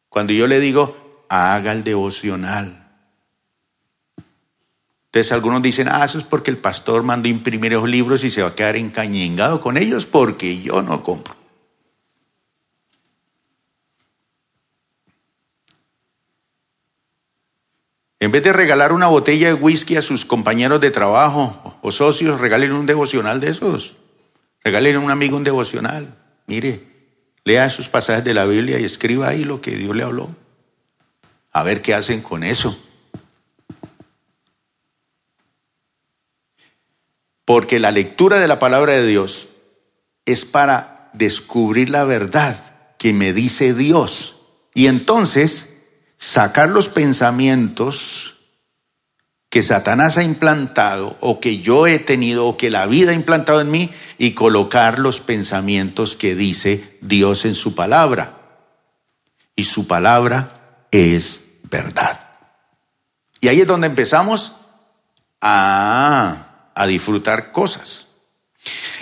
[0.09, 1.02] Cuando yo le digo,
[1.33, 2.87] haga el devocional.
[5.07, 8.43] Entonces algunos dicen, ah, eso es porque el pastor mandó imprimir esos libros y se
[8.43, 11.35] va a quedar encañengado con ellos porque yo no compro.
[18.21, 22.41] En vez de regalar una botella de whisky a sus compañeros de trabajo o socios,
[22.41, 23.95] regalen un devocional de esos.
[24.63, 26.15] Regalen a un amigo un devocional.
[26.47, 26.85] Mire,
[27.45, 30.42] lea sus pasajes de la Biblia y escriba ahí lo que Dios le habló
[31.53, 32.79] a ver qué hacen con eso.
[37.45, 39.49] Porque la lectura de la palabra de Dios
[40.25, 42.57] es para descubrir la verdad
[42.99, 44.37] que me dice Dios.
[44.75, 45.69] Y entonces
[46.17, 48.37] sacar los pensamientos
[49.51, 53.61] que Satanás ha implantado o que yo he tenido o que la vida ha implantado
[53.61, 58.39] en mí y colocar los pensamientos que dice Dios en su palabra.
[59.55, 61.42] Y su palabra es
[61.73, 62.21] verdad.
[63.41, 64.53] Y ahí es donde empezamos
[65.41, 68.07] a, a disfrutar cosas.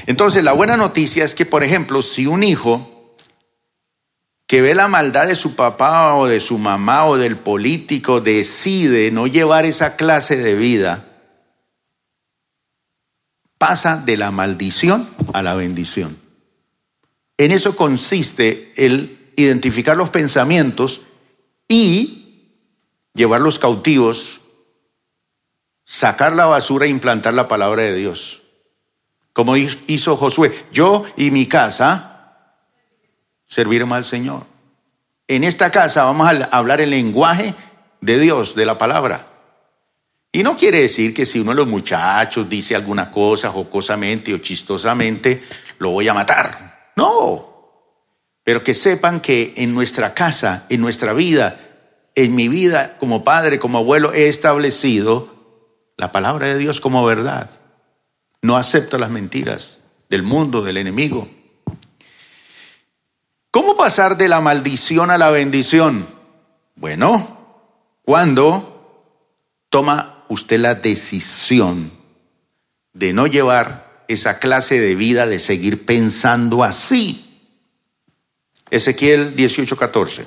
[0.06, 3.16] Entonces, la buena noticia es que, por ejemplo, si un hijo
[4.46, 9.10] que ve la maldad de su papá o de su mamá o del político decide
[9.10, 11.06] no llevar esa clase de vida,
[13.58, 16.18] pasa de la maldición a la bendición.
[17.36, 21.02] En eso consiste el identificar los pensamientos
[21.68, 22.19] y
[23.14, 24.40] llevarlos cautivos,
[25.84, 28.42] sacar la basura e implantar la palabra de Dios.
[29.32, 32.10] Como hizo Josué, yo y mi casa
[33.46, 34.44] serviremos al Señor.
[35.28, 37.54] En esta casa vamos a hablar el lenguaje
[38.00, 39.26] de Dios, de la palabra.
[40.32, 44.38] Y no quiere decir que si uno de los muchachos dice alguna cosa jocosamente o
[44.38, 45.42] chistosamente,
[45.78, 46.92] lo voy a matar.
[46.96, 47.48] No.
[48.44, 51.69] Pero que sepan que en nuestra casa, en nuestra vida,
[52.14, 55.34] en mi vida como padre, como abuelo, he establecido
[55.96, 57.50] la palabra de Dios como verdad.
[58.42, 61.28] No acepto las mentiras del mundo, del enemigo.
[63.50, 66.06] ¿Cómo pasar de la maldición a la bendición?
[66.76, 67.38] Bueno,
[68.02, 71.92] cuando toma usted la decisión
[72.92, 77.26] de no llevar esa clase de vida, de seguir pensando así.
[78.70, 80.26] Ezequiel 18:14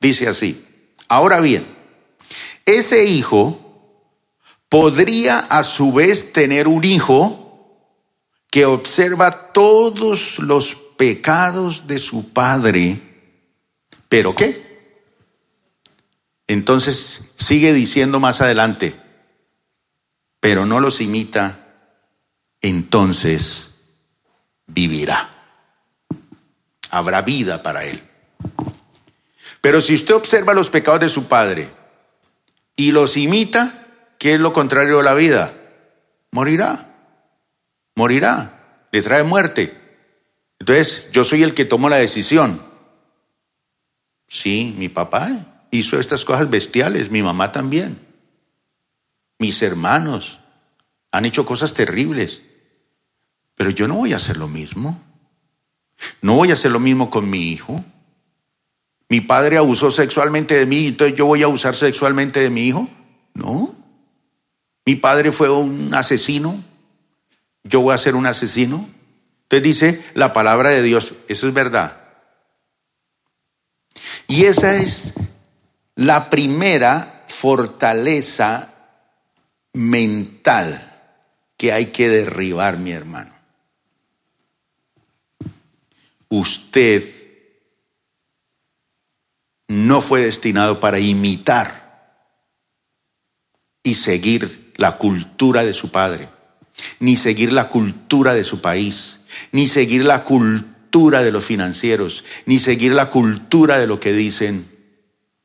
[0.00, 0.67] dice así,
[1.08, 1.66] ahora bien,
[2.66, 3.68] ese hijo
[4.68, 7.48] podría a su vez tener un hijo
[8.50, 13.00] que observa todos los pecados de su padre.
[14.08, 14.68] ¿Pero qué?
[16.46, 18.98] Entonces sigue diciendo más adelante,
[20.40, 21.66] pero no los imita,
[22.62, 23.74] entonces
[24.66, 25.30] vivirá.
[26.90, 28.02] Habrá vida para él.
[29.68, 31.68] Pero si usted observa los pecados de su padre
[32.74, 33.86] y los imita,
[34.18, 35.52] ¿qué es lo contrario a la vida?
[36.30, 36.96] Morirá.
[37.94, 38.86] Morirá.
[38.92, 39.78] Le trae muerte.
[40.58, 42.62] Entonces, yo soy el que tomo la decisión.
[44.26, 47.98] Sí, mi papá hizo estas cosas bestiales, mi mamá también.
[49.38, 50.40] Mis hermanos
[51.12, 52.40] han hecho cosas terribles.
[53.54, 54.98] Pero yo no voy a hacer lo mismo.
[56.22, 57.84] No voy a hacer lo mismo con mi hijo.
[59.08, 62.88] Mi padre abusó sexualmente de mí, entonces yo voy a abusar sexualmente de mi hijo.
[63.34, 63.74] No.
[64.84, 66.62] Mi padre fue un asesino,
[67.64, 68.88] yo voy a ser un asesino.
[69.44, 71.96] Entonces dice la palabra de Dios, eso es verdad.
[74.26, 75.14] Y esa es
[75.94, 78.74] la primera fortaleza
[79.72, 80.84] mental
[81.56, 83.32] que hay que derribar, mi hermano.
[86.28, 87.17] Usted
[89.68, 92.16] no fue destinado para imitar
[93.82, 96.28] y seguir la cultura de su padre,
[96.98, 99.18] ni seguir la cultura de su país
[99.52, 104.68] ni seguir la cultura de los financieros, ni seguir la cultura de lo que dicen,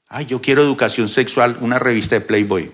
[0.07, 2.71] ay, yo quiero educación sexual, una revista de Playboy.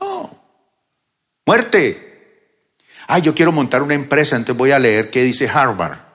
[0.00, 0.38] No,
[1.46, 2.06] muerte.
[3.06, 6.09] Ay, yo quiero montar una empresa, entonces voy a leer qué dice Harvard.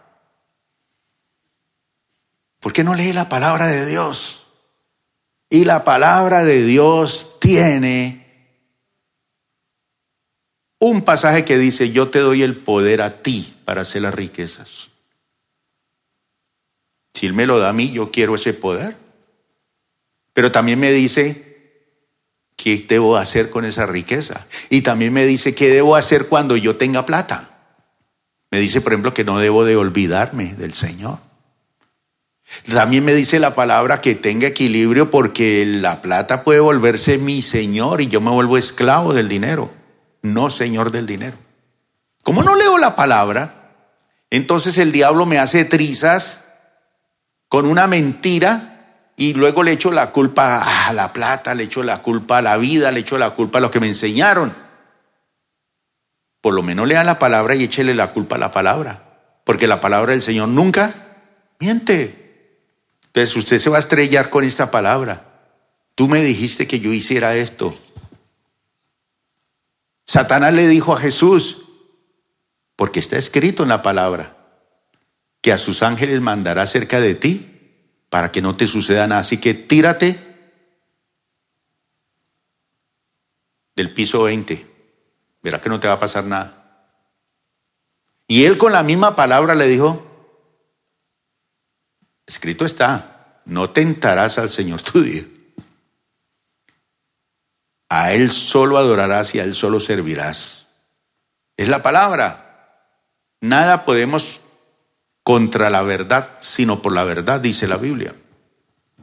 [2.65, 4.47] ¿Por qué no lee la palabra de Dios?
[5.51, 8.25] Y la palabra de Dios tiene
[10.80, 14.89] un pasaje que dice, yo te doy el poder a ti para hacer las riquezas.
[17.13, 18.97] Si Él me lo da a mí, yo quiero ese poder.
[20.34, 21.84] Pero también me dice,
[22.56, 24.47] ¿qué debo hacer con esa riqueza?
[24.71, 27.75] Y también me dice, ¿qué debo hacer cuando yo tenga plata?
[28.49, 31.24] Me dice, por ejemplo, que no debo de olvidarme del Señor.
[32.71, 38.01] También me dice la palabra que tenga equilibrio porque la plata puede volverse mi Señor
[38.01, 39.71] y yo me vuelvo esclavo del dinero
[40.25, 41.37] no señor del dinero.
[42.23, 43.71] Como no leo la palabra,
[44.29, 46.43] entonces el diablo me hace trizas
[47.47, 52.01] con una mentira y luego le echo la culpa a la plata, le echo la
[52.01, 54.53] culpa a la vida, le echo la culpa a lo que me enseñaron.
[56.41, 59.03] Por lo menos lea la palabra y échele la culpa a la palabra,
[59.45, 61.15] porque la palabra del Señor nunca
[61.59, 62.24] miente.
[63.16, 65.24] Entonces usted se va a estrellar con esta palabra.
[65.95, 67.74] Tú me dijiste que yo hiciera esto.
[70.03, 71.61] Satanás le dijo a Jesús,
[72.76, 74.36] porque está escrito en la palabra,
[75.39, 79.22] que a sus ángeles mandará cerca de ti para que no te suceda nada.
[79.22, 80.20] Así que tírate
[83.78, 84.68] del piso 20.
[85.41, 86.89] Verá que no te va a pasar nada.
[88.28, 90.05] Y él con la misma palabra le dijo,
[92.26, 95.26] escrito está, no tentarás al Señor tu Dios.
[97.89, 100.65] A Él solo adorarás y a Él solo servirás.
[101.55, 102.41] Es la palabra.
[103.41, 104.41] Nada podemos
[105.23, 108.15] contra la verdad, sino por la verdad, dice la Biblia.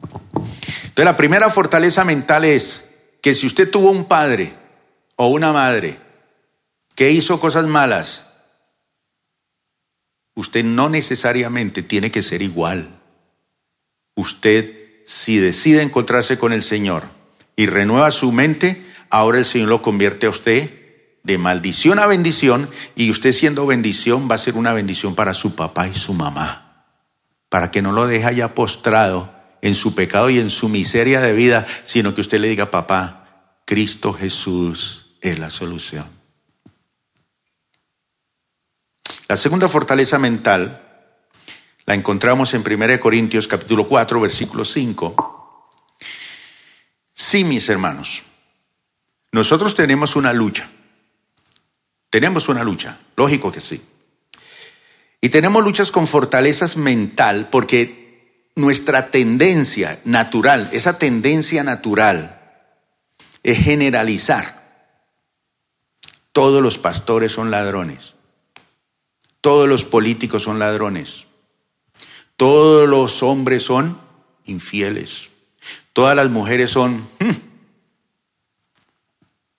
[0.03, 2.87] Entonces la primera fortaleza mental es
[3.21, 4.53] que si usted tuvo un padre
[5.15, 5.97] o una madre
[6.95, 8.27] que hizo cosas malas,
[10.35, 13.02] usted no necesariamente tiene que ser igual.
[14.15, 17.03] Usted, si decide encontrarse con el Señor
[17.55, 20.83] y renueva su mente, ahora el Señor lo convierte a usted
[21.23, 25.55] de maldición a bendición y usted siendo bendición va a ser una bendición para su
[25.55, 26.85] papá y su mamá,
[27.49, 31.33] para que no lo deje ya postrado en su pecado y en su miseria de
[31.33, 36.05] vida, sino que usted le diga, papá, Cristo Jesús es la solución.
[39.29, 40.82] La segunda fortaleza mental
[41.85, 45.69] la encontramos en 1 Corintios capítulo 4, versículo 5.
[47.13, 48.23] Sí, mis hermanos,
[49.31, 50.69] nosotros tenemos una lucha.
[52.09, 53.81] Tenemos una lucha, lógico que sí.
[55.19, 62.39] Y tenemos luchas con fortalezas mental porque nuestra tendencia natural, esa tendencia natural,
[63.41, 64.63] es generalizar.
[66.31, 68.15] Todos los pastores son ladrones.
[69.41, 71.27] Todos los políticos son ladrones.
[72.35, 73.99] Todos los hombres son
[74.45, 75.29] infieles.
[75.93, 77.07] Todas las mujeres son...
[77.19, 77.31] Hmm.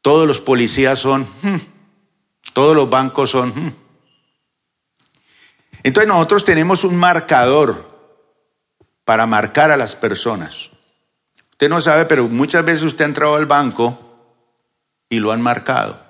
[0.03, 1.29] todos los policías son...
[1.43, 1.61] Hmm.
[2.53, 3.51] todos los bancos son...
[3.51, 3.75] Hmm.
[5.83, 7.93] Entonces nosotros tenemos un marcador
[9.05, 10.71] para marcar a las personas.
[11.51, 13.99] Usted no sabe, pero muchas veces usted ha entrado al banco
[15.09, 16.03] y lo han marcado.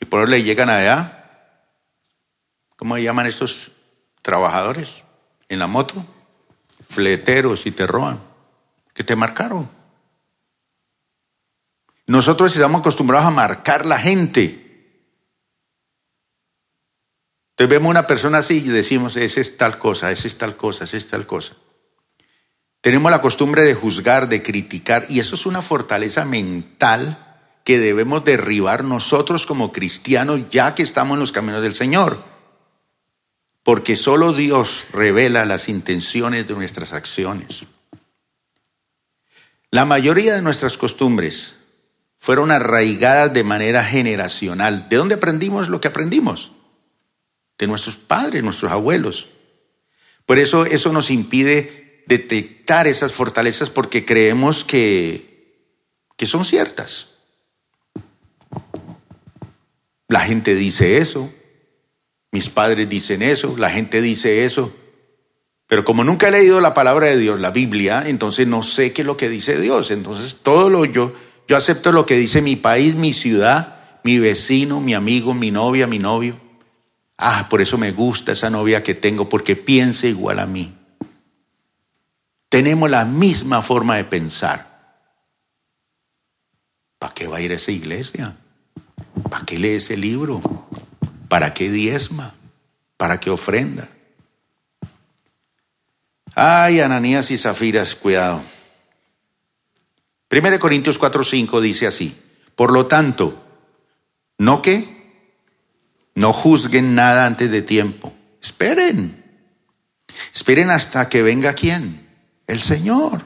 [0.00, 1.18] Y por eso le llegan allá
[2.78, 3.72] ¿Cómo llaman estos
[4.22, 5.04] trabajadores
[5.48, 6.04] en la moto?
[6.88, 8.20] Fleteros y te roban,
[8.94, 9.70] que te marcaron.
[12.06, 14.64] Nosotros estamos acostumbrados a marcar la gente.
[17.50, 20.84] Entonces vemos una persona así y decimos, ese es tal cosa, ese es tal cosa,
[20.84, 21.54] ese es tal cosa.
[22.80, 27.24] Tenemos la costumbre de juzgar, de criticar, y eso es una fortaleza mental
[27.64, 32.37] que debemos derribar nosotros como cristianos ya que estamos en los caminos del Señor
[33.68, 37.66] porque solo Dios revela las intenciones de nuestras acciones.
[39.70, 41.52] La mayoría de nuestras costumbres
[42.16, 44.88] fueron arraigadas de manera generacional.
[44.88, 46.50] ¿De dónde aprendimos lo que aprendimos?
[47.58, 49.28] De nuestros padres, nuestros abuelos.
[50.24, 55.76] Por eso eso nos impide detectar esas fortalezas porque creemos que,
[56.16, 57.08] que son ciertas.
[60.08, 61.30] La gente dice eso,
[62.38, 64.72] mis padres dicen eso, la gente dice eso.
[65.66, 69.02] Pero como nunca he leído la palabra de Dios, la Biblia, entonces no sé qué
[69.02, 69.90] es lo que dice Dios.
[69.90, 71.12] Entonces todo lo yo,
[71.48, 75.88] yo acepto lo que dice mi país, mi ciudad, mi vecino, mi amigo, mi novia,
[75.88, 76.38] mi novio.
[77.16, 80.72] Ah, por eso me gusta esa novia que tengo, porque piensa igual a mí.
[82.48, 85.10] Tenemos la misma forma de pensar.
[87.00, 88.36] ¿Para qué va a ir a esa iglesia?
[89.28, 90.40] ¿Para qué lee ese libro?
[91.28, 92.34] ¿Para qué diezma?
[92.96, 93.88] ¿Para qué ofrenda?
[96.34, 98.42] Ay, Ananías y Zafiras, cuidado.
[100.30, 102.16] 1 Corintios 4:5 dice así,
[102.54, 103.44] por lo tanto,
[104.38, 104.98] no que
[106.14, 108.12] no juzguen nada antes de tiempo.
[108.42, 109.24] Esperen.
[110.34, 112.08] Esperen hasta que venga quién?
[112.46, 113.24] El Señor.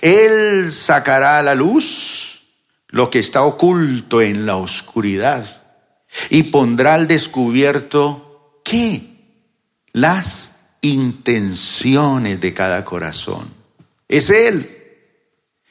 [0.00, 2.42] Él sacará a la luz
[2.88, 5.65] lo que está oculto en la oscuridad
[6.30, 9.14] y pondrá al descubierto qué?
[9.92, 13.48] Las intenciones de cada corazón.
[14.08, 14.72] Es Él.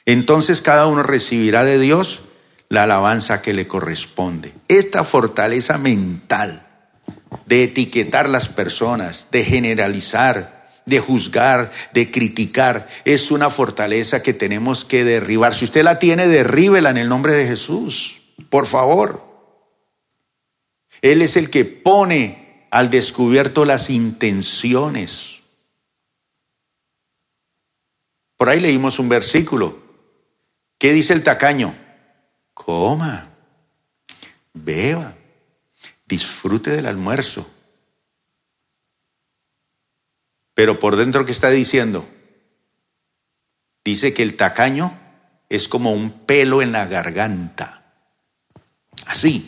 [0.05, 2.21] Entonces cada uno recibirá de Dios
[2.69, 4.53] la alabanza que le corresponde.
[4.67, 6.67] Esta fortaleza mental
[7.45, 14.85] de etiquetar las personas, de generalizar, de juzgar, de criticar, es una fortaleza que tenemos
[14.85, 15.53] que derribar.
[15.53, 18.21] Si usted la tiene, derríbela en el nombre de Jesús.
[18.49, 19.24] Por favor.
[21.05, 25.39] Él es el que pone al descubierto las intenciones.
[28.37, 29.83] Por ahí leímos un versículo.
[30.79, 31.75] ¿Qué dice el tacaño?
[32.55, 33.29] Coma,
[34.55, 35.15] beba,
[36.07, 37.47] disfrute del almuerzo.
[40.55, 42.09] Pero por dentro, ¿qué está diciendo?
[43.83, 44.99] Dice que el tacaño
[45.49, 47.93] es como un pelo en la garganta.
[49.05, 49.45] Así.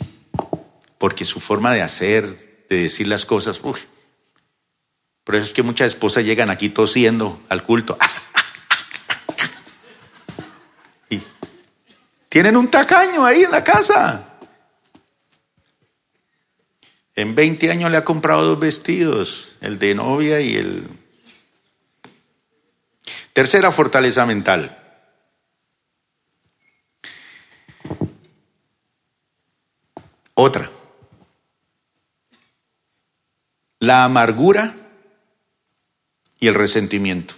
[0.98, 3.80] Porque su forma de hacer, de decir las cosas, uy.
[5.24, 7.96] Por eso es que muchas esposas llegan aquí tosiendo al culto.
[11.10, 11.22] Y
[12.28, 14.28] tienen un tacaño ahí en la casa.
[17.14, 20.88] En 20 años le ha comprado dos vestidos, el de novia y el...
[23.32, 24.78] Tercera fortaleza mental.
[30.34, 30.70] Otra.
[33.80, 34.74] La amargura
[36.40, 37.34] y el resentimiento.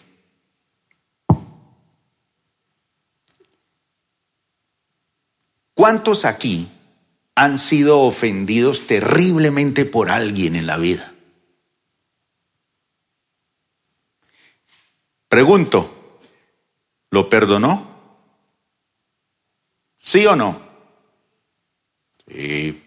[5.74, 6.70] ¿Cuántos aquí
[7.34, 11.14] han sido ofendidos terriblemente por alguien en la vida?
[15.28, 16.18] Pregunto,
[17.10, 17.88] ¿lo perdonó?
[19.96, 20.60] ¿Sí o no?
[22.26, 22.82] Sí.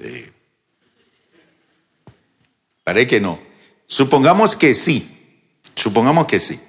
[0.00, 0.35] Sí.
[2.86, 3.40] Parece que no.
[3.88, 5.42] Supongamos que sí.
[5.74, 6.60] Supongamos que sí.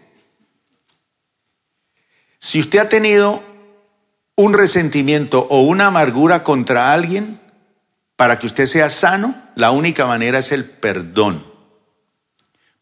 [2.39, 3.43] Si usted ha tenido
[4.35, 7.39] un resentimiento o una amargura contra alguien,
[8.15, 11.45] para que usted sea sano, la única manera es el perdón.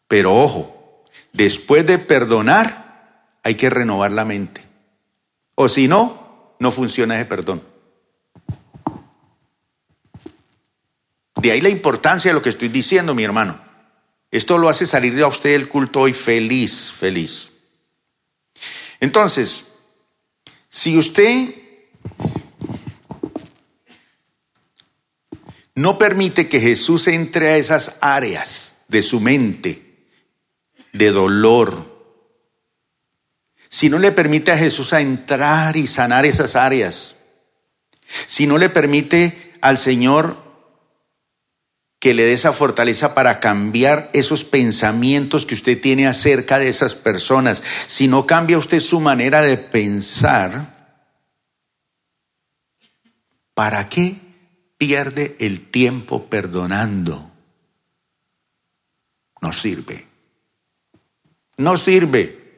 [0.08, 4.62] Pero ojo, después de perdonar, hay que renovar la mente.
[5.56, 7.62] O si no, no funciona ese perdón.
[11.46, 13.60] De ahí la importancia de lo que estoy diciendo, mi hermano.
[14.32, 17.52] Esto lo hace salir a usted del culto hoy feliz, feliz.
[18.98, 19.62] Entonces,
[20.68, 21.54] si usted
[25.76, 30.08] no permite que Jesús entre a esas áreas de su mente,
[30.92, 32.26] de dolor,
[33.68, 37.14] si no le permite a Jesús a entrar y sanar esas áreas,
[38.26, 40.45] si no le permite al Señor
[41.98, 46.94] que le dé esa fortaleza para cambiar esos pensamientos que usted tiene acerca de esas
[46.94, 47.62] personas.
[47.86, 51.00] Si no cambia usted su manera de pensar,
[53.54, 54.20] ¿para qué
[54.76, 57.32] pierde el tiempo perdonando?
[59.40, 60.06] No sirve.
[61.56, 62.54] No sirve.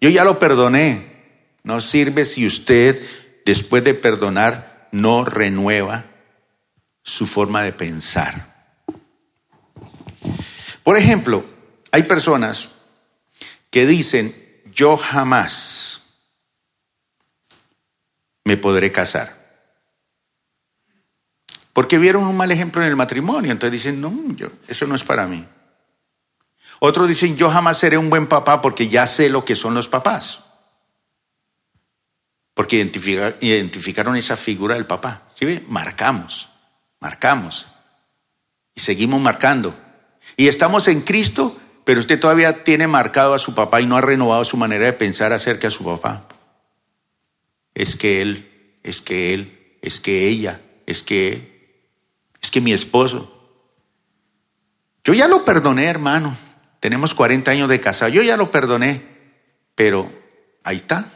[0.00, 1.08] Yo ya lo perdoné.
[1.62, 3.04] No sirve si usted,
[3.44, 6.06] después de perdonar, no renueva
[7.02, 8.47] su forma de pensar.
[10.88, 11.44] Por ejemplo,
[11.92, 12.70] hay personas
[13.68, 14.34] que dicen,
[14.72, 16.00] yo jamás
[18.44, 19.36] me podré casar.
[21.74, 25.04] Porque vieron un mal ejemplo en el matrimonio, entonces dicen, no, yo, eso no es
[25.04, 25.46] para mí.
[26.80, 29.88] Otros dicen, yo jamás seré un buen papá porque ya sé lo que son los
[29.88, 30.40] papás.
[32.54, 32.76] Porque
[33.42, 35.28] identificaron esa figura del papá.
[35.34, 36.48] ¿Sí Marcamos,
[36.98, 37.66] marcamos.
[38.74, 39.87] Y seguimos marcando.
[40.38, 44.00] Y estamos en Cristo, pero usted todavía tiene marcado a su papá y no ha
[44.00, 46.28] renovado su manera de pensar acerca de su papá.
[47.74, 51.90] Es que él, es que él, es que ella, es que,
[52.40, 53.34] es que mi esposo.
[55.02, 56.36] Yo ya lo perdoné, hermano.
[56.78, 58.12] Tenemos 40 años de casado.
[58.12, 59.02] Yo ya lo perdoné,
[59.74, 60.08] pero
[60.62, 61.10] ahí está.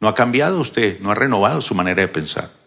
[0.00, 2.59] No ha cambiado usted, no ha renovado su manera de pensar.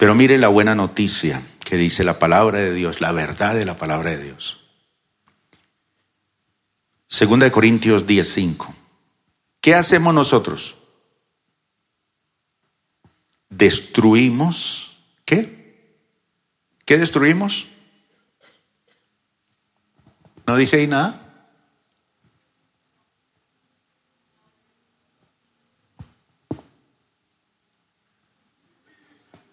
[0.00, 3.76] Pero mire la buena noticia que dice la palabra de Dios, la verdad de la
[3.76, 4.58] palabra de Dios.
[7.06, 8.74] Segunda de Corintios 10:5.
[9.60, 10.78] ¿Qué hacemos nosotros?
[13.50, 14.96] Destruimos,
[15.26, 15.92] ¿qué?
[16.86, 17.68] ¿Qué destruimos?
[20.46, 21.29] ¿No dice ahí nada?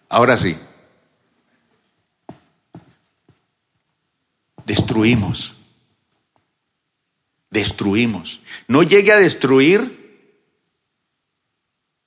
[0.08, 0.58] Ahora sí.
[4.64, 5.54] Destruimos.
[7.50, 8.40] Destruimos.
[8.66, 9.98] No llegue a destruir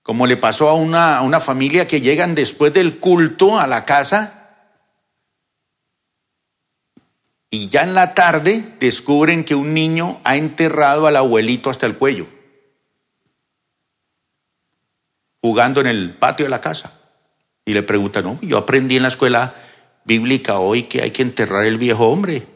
[0.03, 3.85] como le pasó a una, a una familia que llegan después del culto a la
[3.85, 4.41] casa
[7.49, 11.97] y ya en la tarde descubren que un niño ha enterrado al abuelito hasta el
[11.97, 12.25] cuello,
[15.41, 17.00] jugando en el patio de la casa.
[17.65, 19.55] Y le pregunta, no, yo aprendí en la escuela
[20.03, 22.47] bíblica hoy que hay que enterrar el viejo hombre.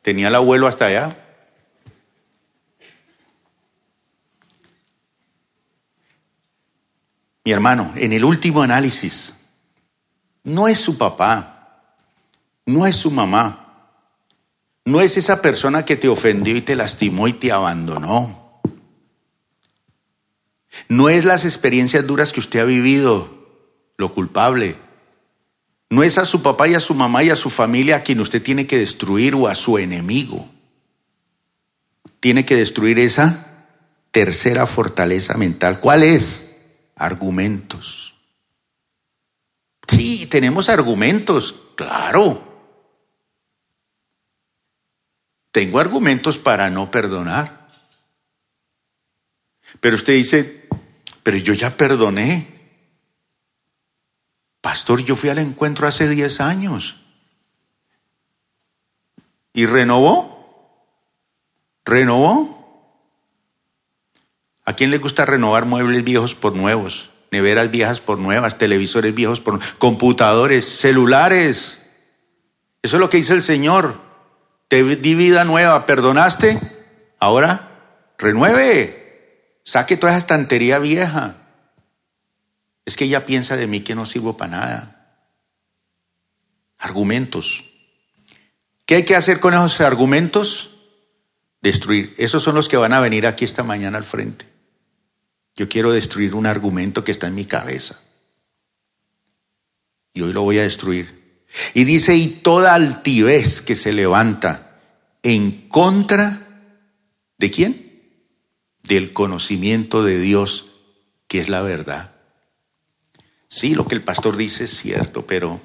[0.00, 1.16] Tenía el abuelo hasta allá.
[7.44, 9.34] Mi hermano, en el último análisis,
[10.44, 11.92] no es su papá,
[12.66, 13.98] no es su mamá,
[14.84, 18.41] no es esa persona que te ofendió y te lastimó y te abandonó.
[20.88, 23.42] No es las experiencias duras que usted ha vivido
[23.96, 24.76] lo culpable.
[25.90, 28.20] No es a su papá y a su mamá y a su familia a quien
[28.20, 30.48] usted tiene que destruir o a su enemigo.
[32.20, 33.66] Tiene que destruir esa
[34.10, 35.80] tercera fortaleza mental.
[35.80, 36.50] ¿Cuál es?
[36.96, 38.14] Argumentos.
[39.88, 42.52] Sí, tenemos argumentos, claro.
[45.50, 47.68] Tengo argumentos para no perdonar.
[49.80, 50.61] Pero usted dice,
[51.22, 52.60] pero yo ya perdoné.
[54.60, 56.96] Pastor, yo fui al encuentro hace 10 años.
[59.52, 60.86] ¿Y renovó?
[61.84, 62.62] ¿Renovó?
[64.64, 67.10] ¿A quién le gusta renovar muebles viejos por nuevos?
[67.32, 71.82] Neveras viejas por nuevas, televisores viejos por computadores, celulares.
[72.82, 73.96] Eso es lo que dice el Señor.
[74.68, 76.60] Te di vida nueva, perdonaste,
[77.18, 77.72] ahora
[78.18, 79.01] renueve,
[79.62, 81.36] saque toda esa estantería vieja.
[82.84, 85.26] Es que ella piensa de mí que no sirvo para nada.
[86.78, 87.64] Argumentos.
[88.86, 90.70] ¿Qué hay que hacer con esos argumentos?
[91.60, 92.14] Destruir.
[92.18, 94.46] Esos son los que van a venir aquí esta mañana al frente.
[95.54, 98.00] Yo quiero destruir un argumento que está en mi cabeza.
[100.14, 101.44] Y hoy lo voy a destruir.
[101.74, 104.80] Y dice, y toda altivez que se levanta
[105.22, 106.48] en contra
[107.38, 107.81] de quién?
[108.82, 110.72] Del conocimiento de Dios,
[111.28, 112.12] que es la verdad.
[113.48, 115.60] Sí, lo que el pastor dice es cierto, pero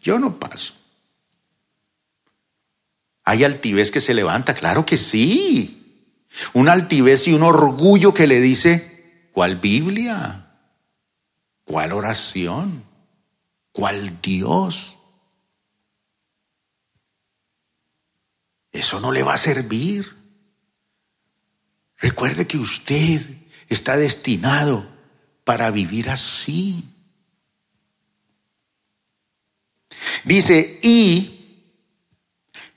[0.00, 0.74] yo no paso.
[3.24, 4.54] ¿Hay altivez que se levanta?
[4.54, 6.26] Claro que sí.
[6.52, 10.50] Una altivez y un orgullo que le dice, ¿cuál Biblia?
[11.64, 12.84] ¿Cuál oración?
[13.72, 14.98] ¿Cuál Dios?
[18.72, 20.19] Eso no le va a servir.
[22.00, 23.20] Recuerde que usted
[23.68, 24.86] está destinado
[25.44, 26.88] para vivir así.
[30.24, 31.76] Dice, y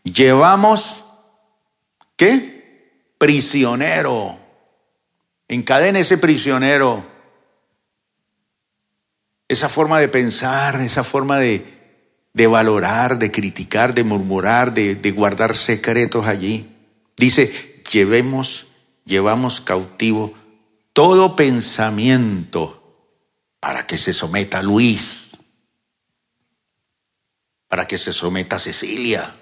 [0.03, 1.03] llevamos,
[2.17, 3.13] ¿qué?
[3.17, 4.39] Prisionero.
[5.47, 7.05] Encadena ese prisionero.
[9.47, 11.65] Esa forma de pensar, esa forma de,
[12.33, 16.75] de valorar, de criticar, de murmurar, de, de guardar secretos allí.
[17.15, 18.67] Dice, llevemos,
[19.05, 20.33] llevamos cautivo
[20.93, 22.79] todo pensamiento
[23.59, 25.31] para que se someta Luis,
[27.67, 29.35] para que se someta a Cecilia.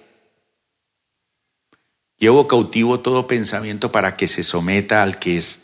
[2.18, 5.62] Llevo cautivo todo pensamiento para que se someta al que es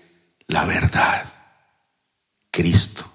[0.47, 1.31] la verdad,
[2.51, 3.11] Cristo.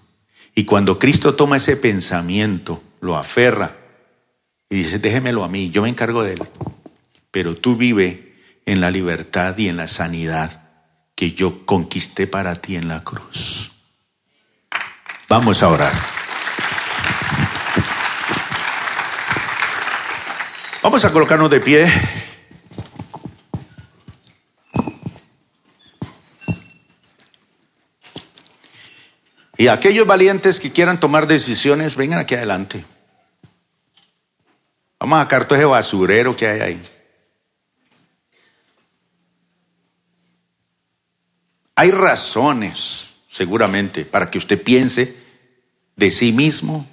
[0.54, 3.78] Y cuando Cristo toma ese pensamiento, lo aferra,
[4.70, 6.48] y dice, déjemelo a mí, yo me encargo de él.
[7.30, 10.61] Pero tú vive en la libertad y en la sanidad
[11.14, 13.70] que yo conquisté para ti en la cruz.
[15.28, 15.94] Vamos a orar.
[20.82, 21.92] Vamos a colocarnos de pie.
[29.56, 32.84] Y aquellos valientes que quieran tomar decisiones, vengan aquí adelante.
[34.98, 36.91] Vamos a sacar todo ese basurero que hay ahí.
[41.74, 45.16] Hay razones, seguramente, para que usted piense
[45.96, 46.88] de sí mismo,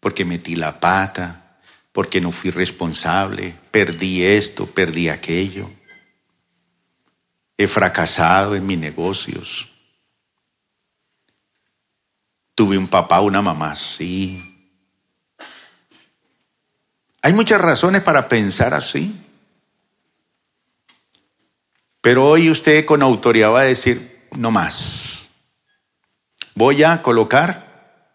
[0.00, 1.58] porque metí la pata,
[1.92, 5.70] porque no fui responsable, perdí esto, perdí aquello,
[7.56, 9.68] he fracasado en mis negocios,
[12.54, 14.52] tuve un papá, una mamá, sí,
[17.24, 19.21] hay muchas razones para pensar así.
[22.02, 25.30] Pero hoy usted con autoridad va a decir, no más.
[26.54, 28.12] Voy a colocar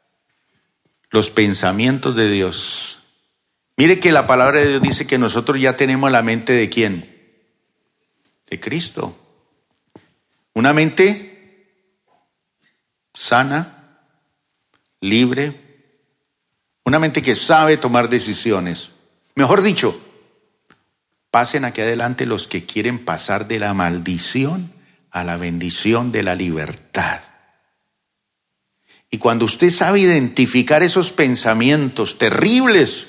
[1.09, 2.99] los pensamientos de Dios.
[3.77, 7.15] Mire que la palabra de Dios dice que nosotros ya tenemos la mente de quién?
[8.49, 9.17] De Cristo.
[10.53, 11.37] Una mente
[13.13, 14.01] sana,
[14.99, 15.61] libre,
[16.83, 18.91] una mente que sabe tomar decisiones.
[19.35, 19.99] Mejor dicho,
[21.37, 24.71] pasen aquí adelante los que quieren pasar de la maldición
[25.11, 27.21] a la bendición de la libertad.
[29.11, 33.05] Y cuando usted sabe identificar esos pensamientos terribles,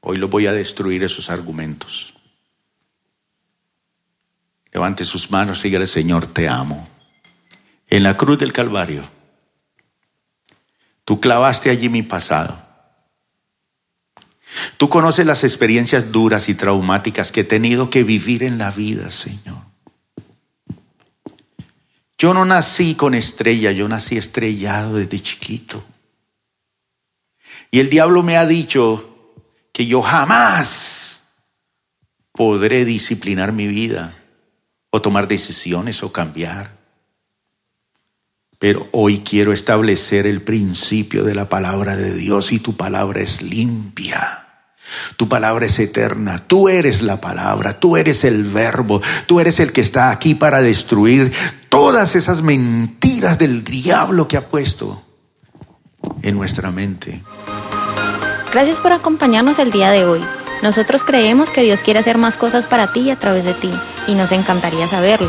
[0.00, 2.14] hoy lo voy a destruir esos argumentos.
[4.72, 6.88] Levante sus manos y diga, Señor, te amo.
[7.86, 9.06] En la cruz del Calvario
[11.04, 12.67] Tú clavaste allí mi pasado.
[14.76, 19.10] Tú conoces las experiencias duras y traumáticas que he tenido que vivir en la vida,
[19.10, 19.68] Señor.
[22.16, 25.84] Yo no nací con estrella, yo nací estrellado desde chiquito.
[27.70, 29.36] Y el diablo me ha dicho
[29.72, 31.22] que yo jamás
[32.32, 34.16] podré disciplinar mi vida
[34.90, 36.77] o tomar decisiones o cambiar.
[38.58, 43.40] Pero hoy quiero establecer el principio de la palabra de Dios y tu palabra es
[43.40, 44.46] limpia.
[45.16, 49.72] Tu palabra es eterna, tú eres la palabra, tú eres el verbo, tú eres el
[49.72, 51.32] que está aquí para destruir
[51.68, 55.02] todas esas mentiras del diablo que ha puesto
[56.22, 57.22] en nuestra mente.
[58.52, 60.20] Gracias por acompañarnos el día de hoy.
[60.62, 63.70] Nosotros creemos que Dios quiere hacer más cosas para ti y a través de ti,
[64.08, 65.28] y nos encantaría saberlo.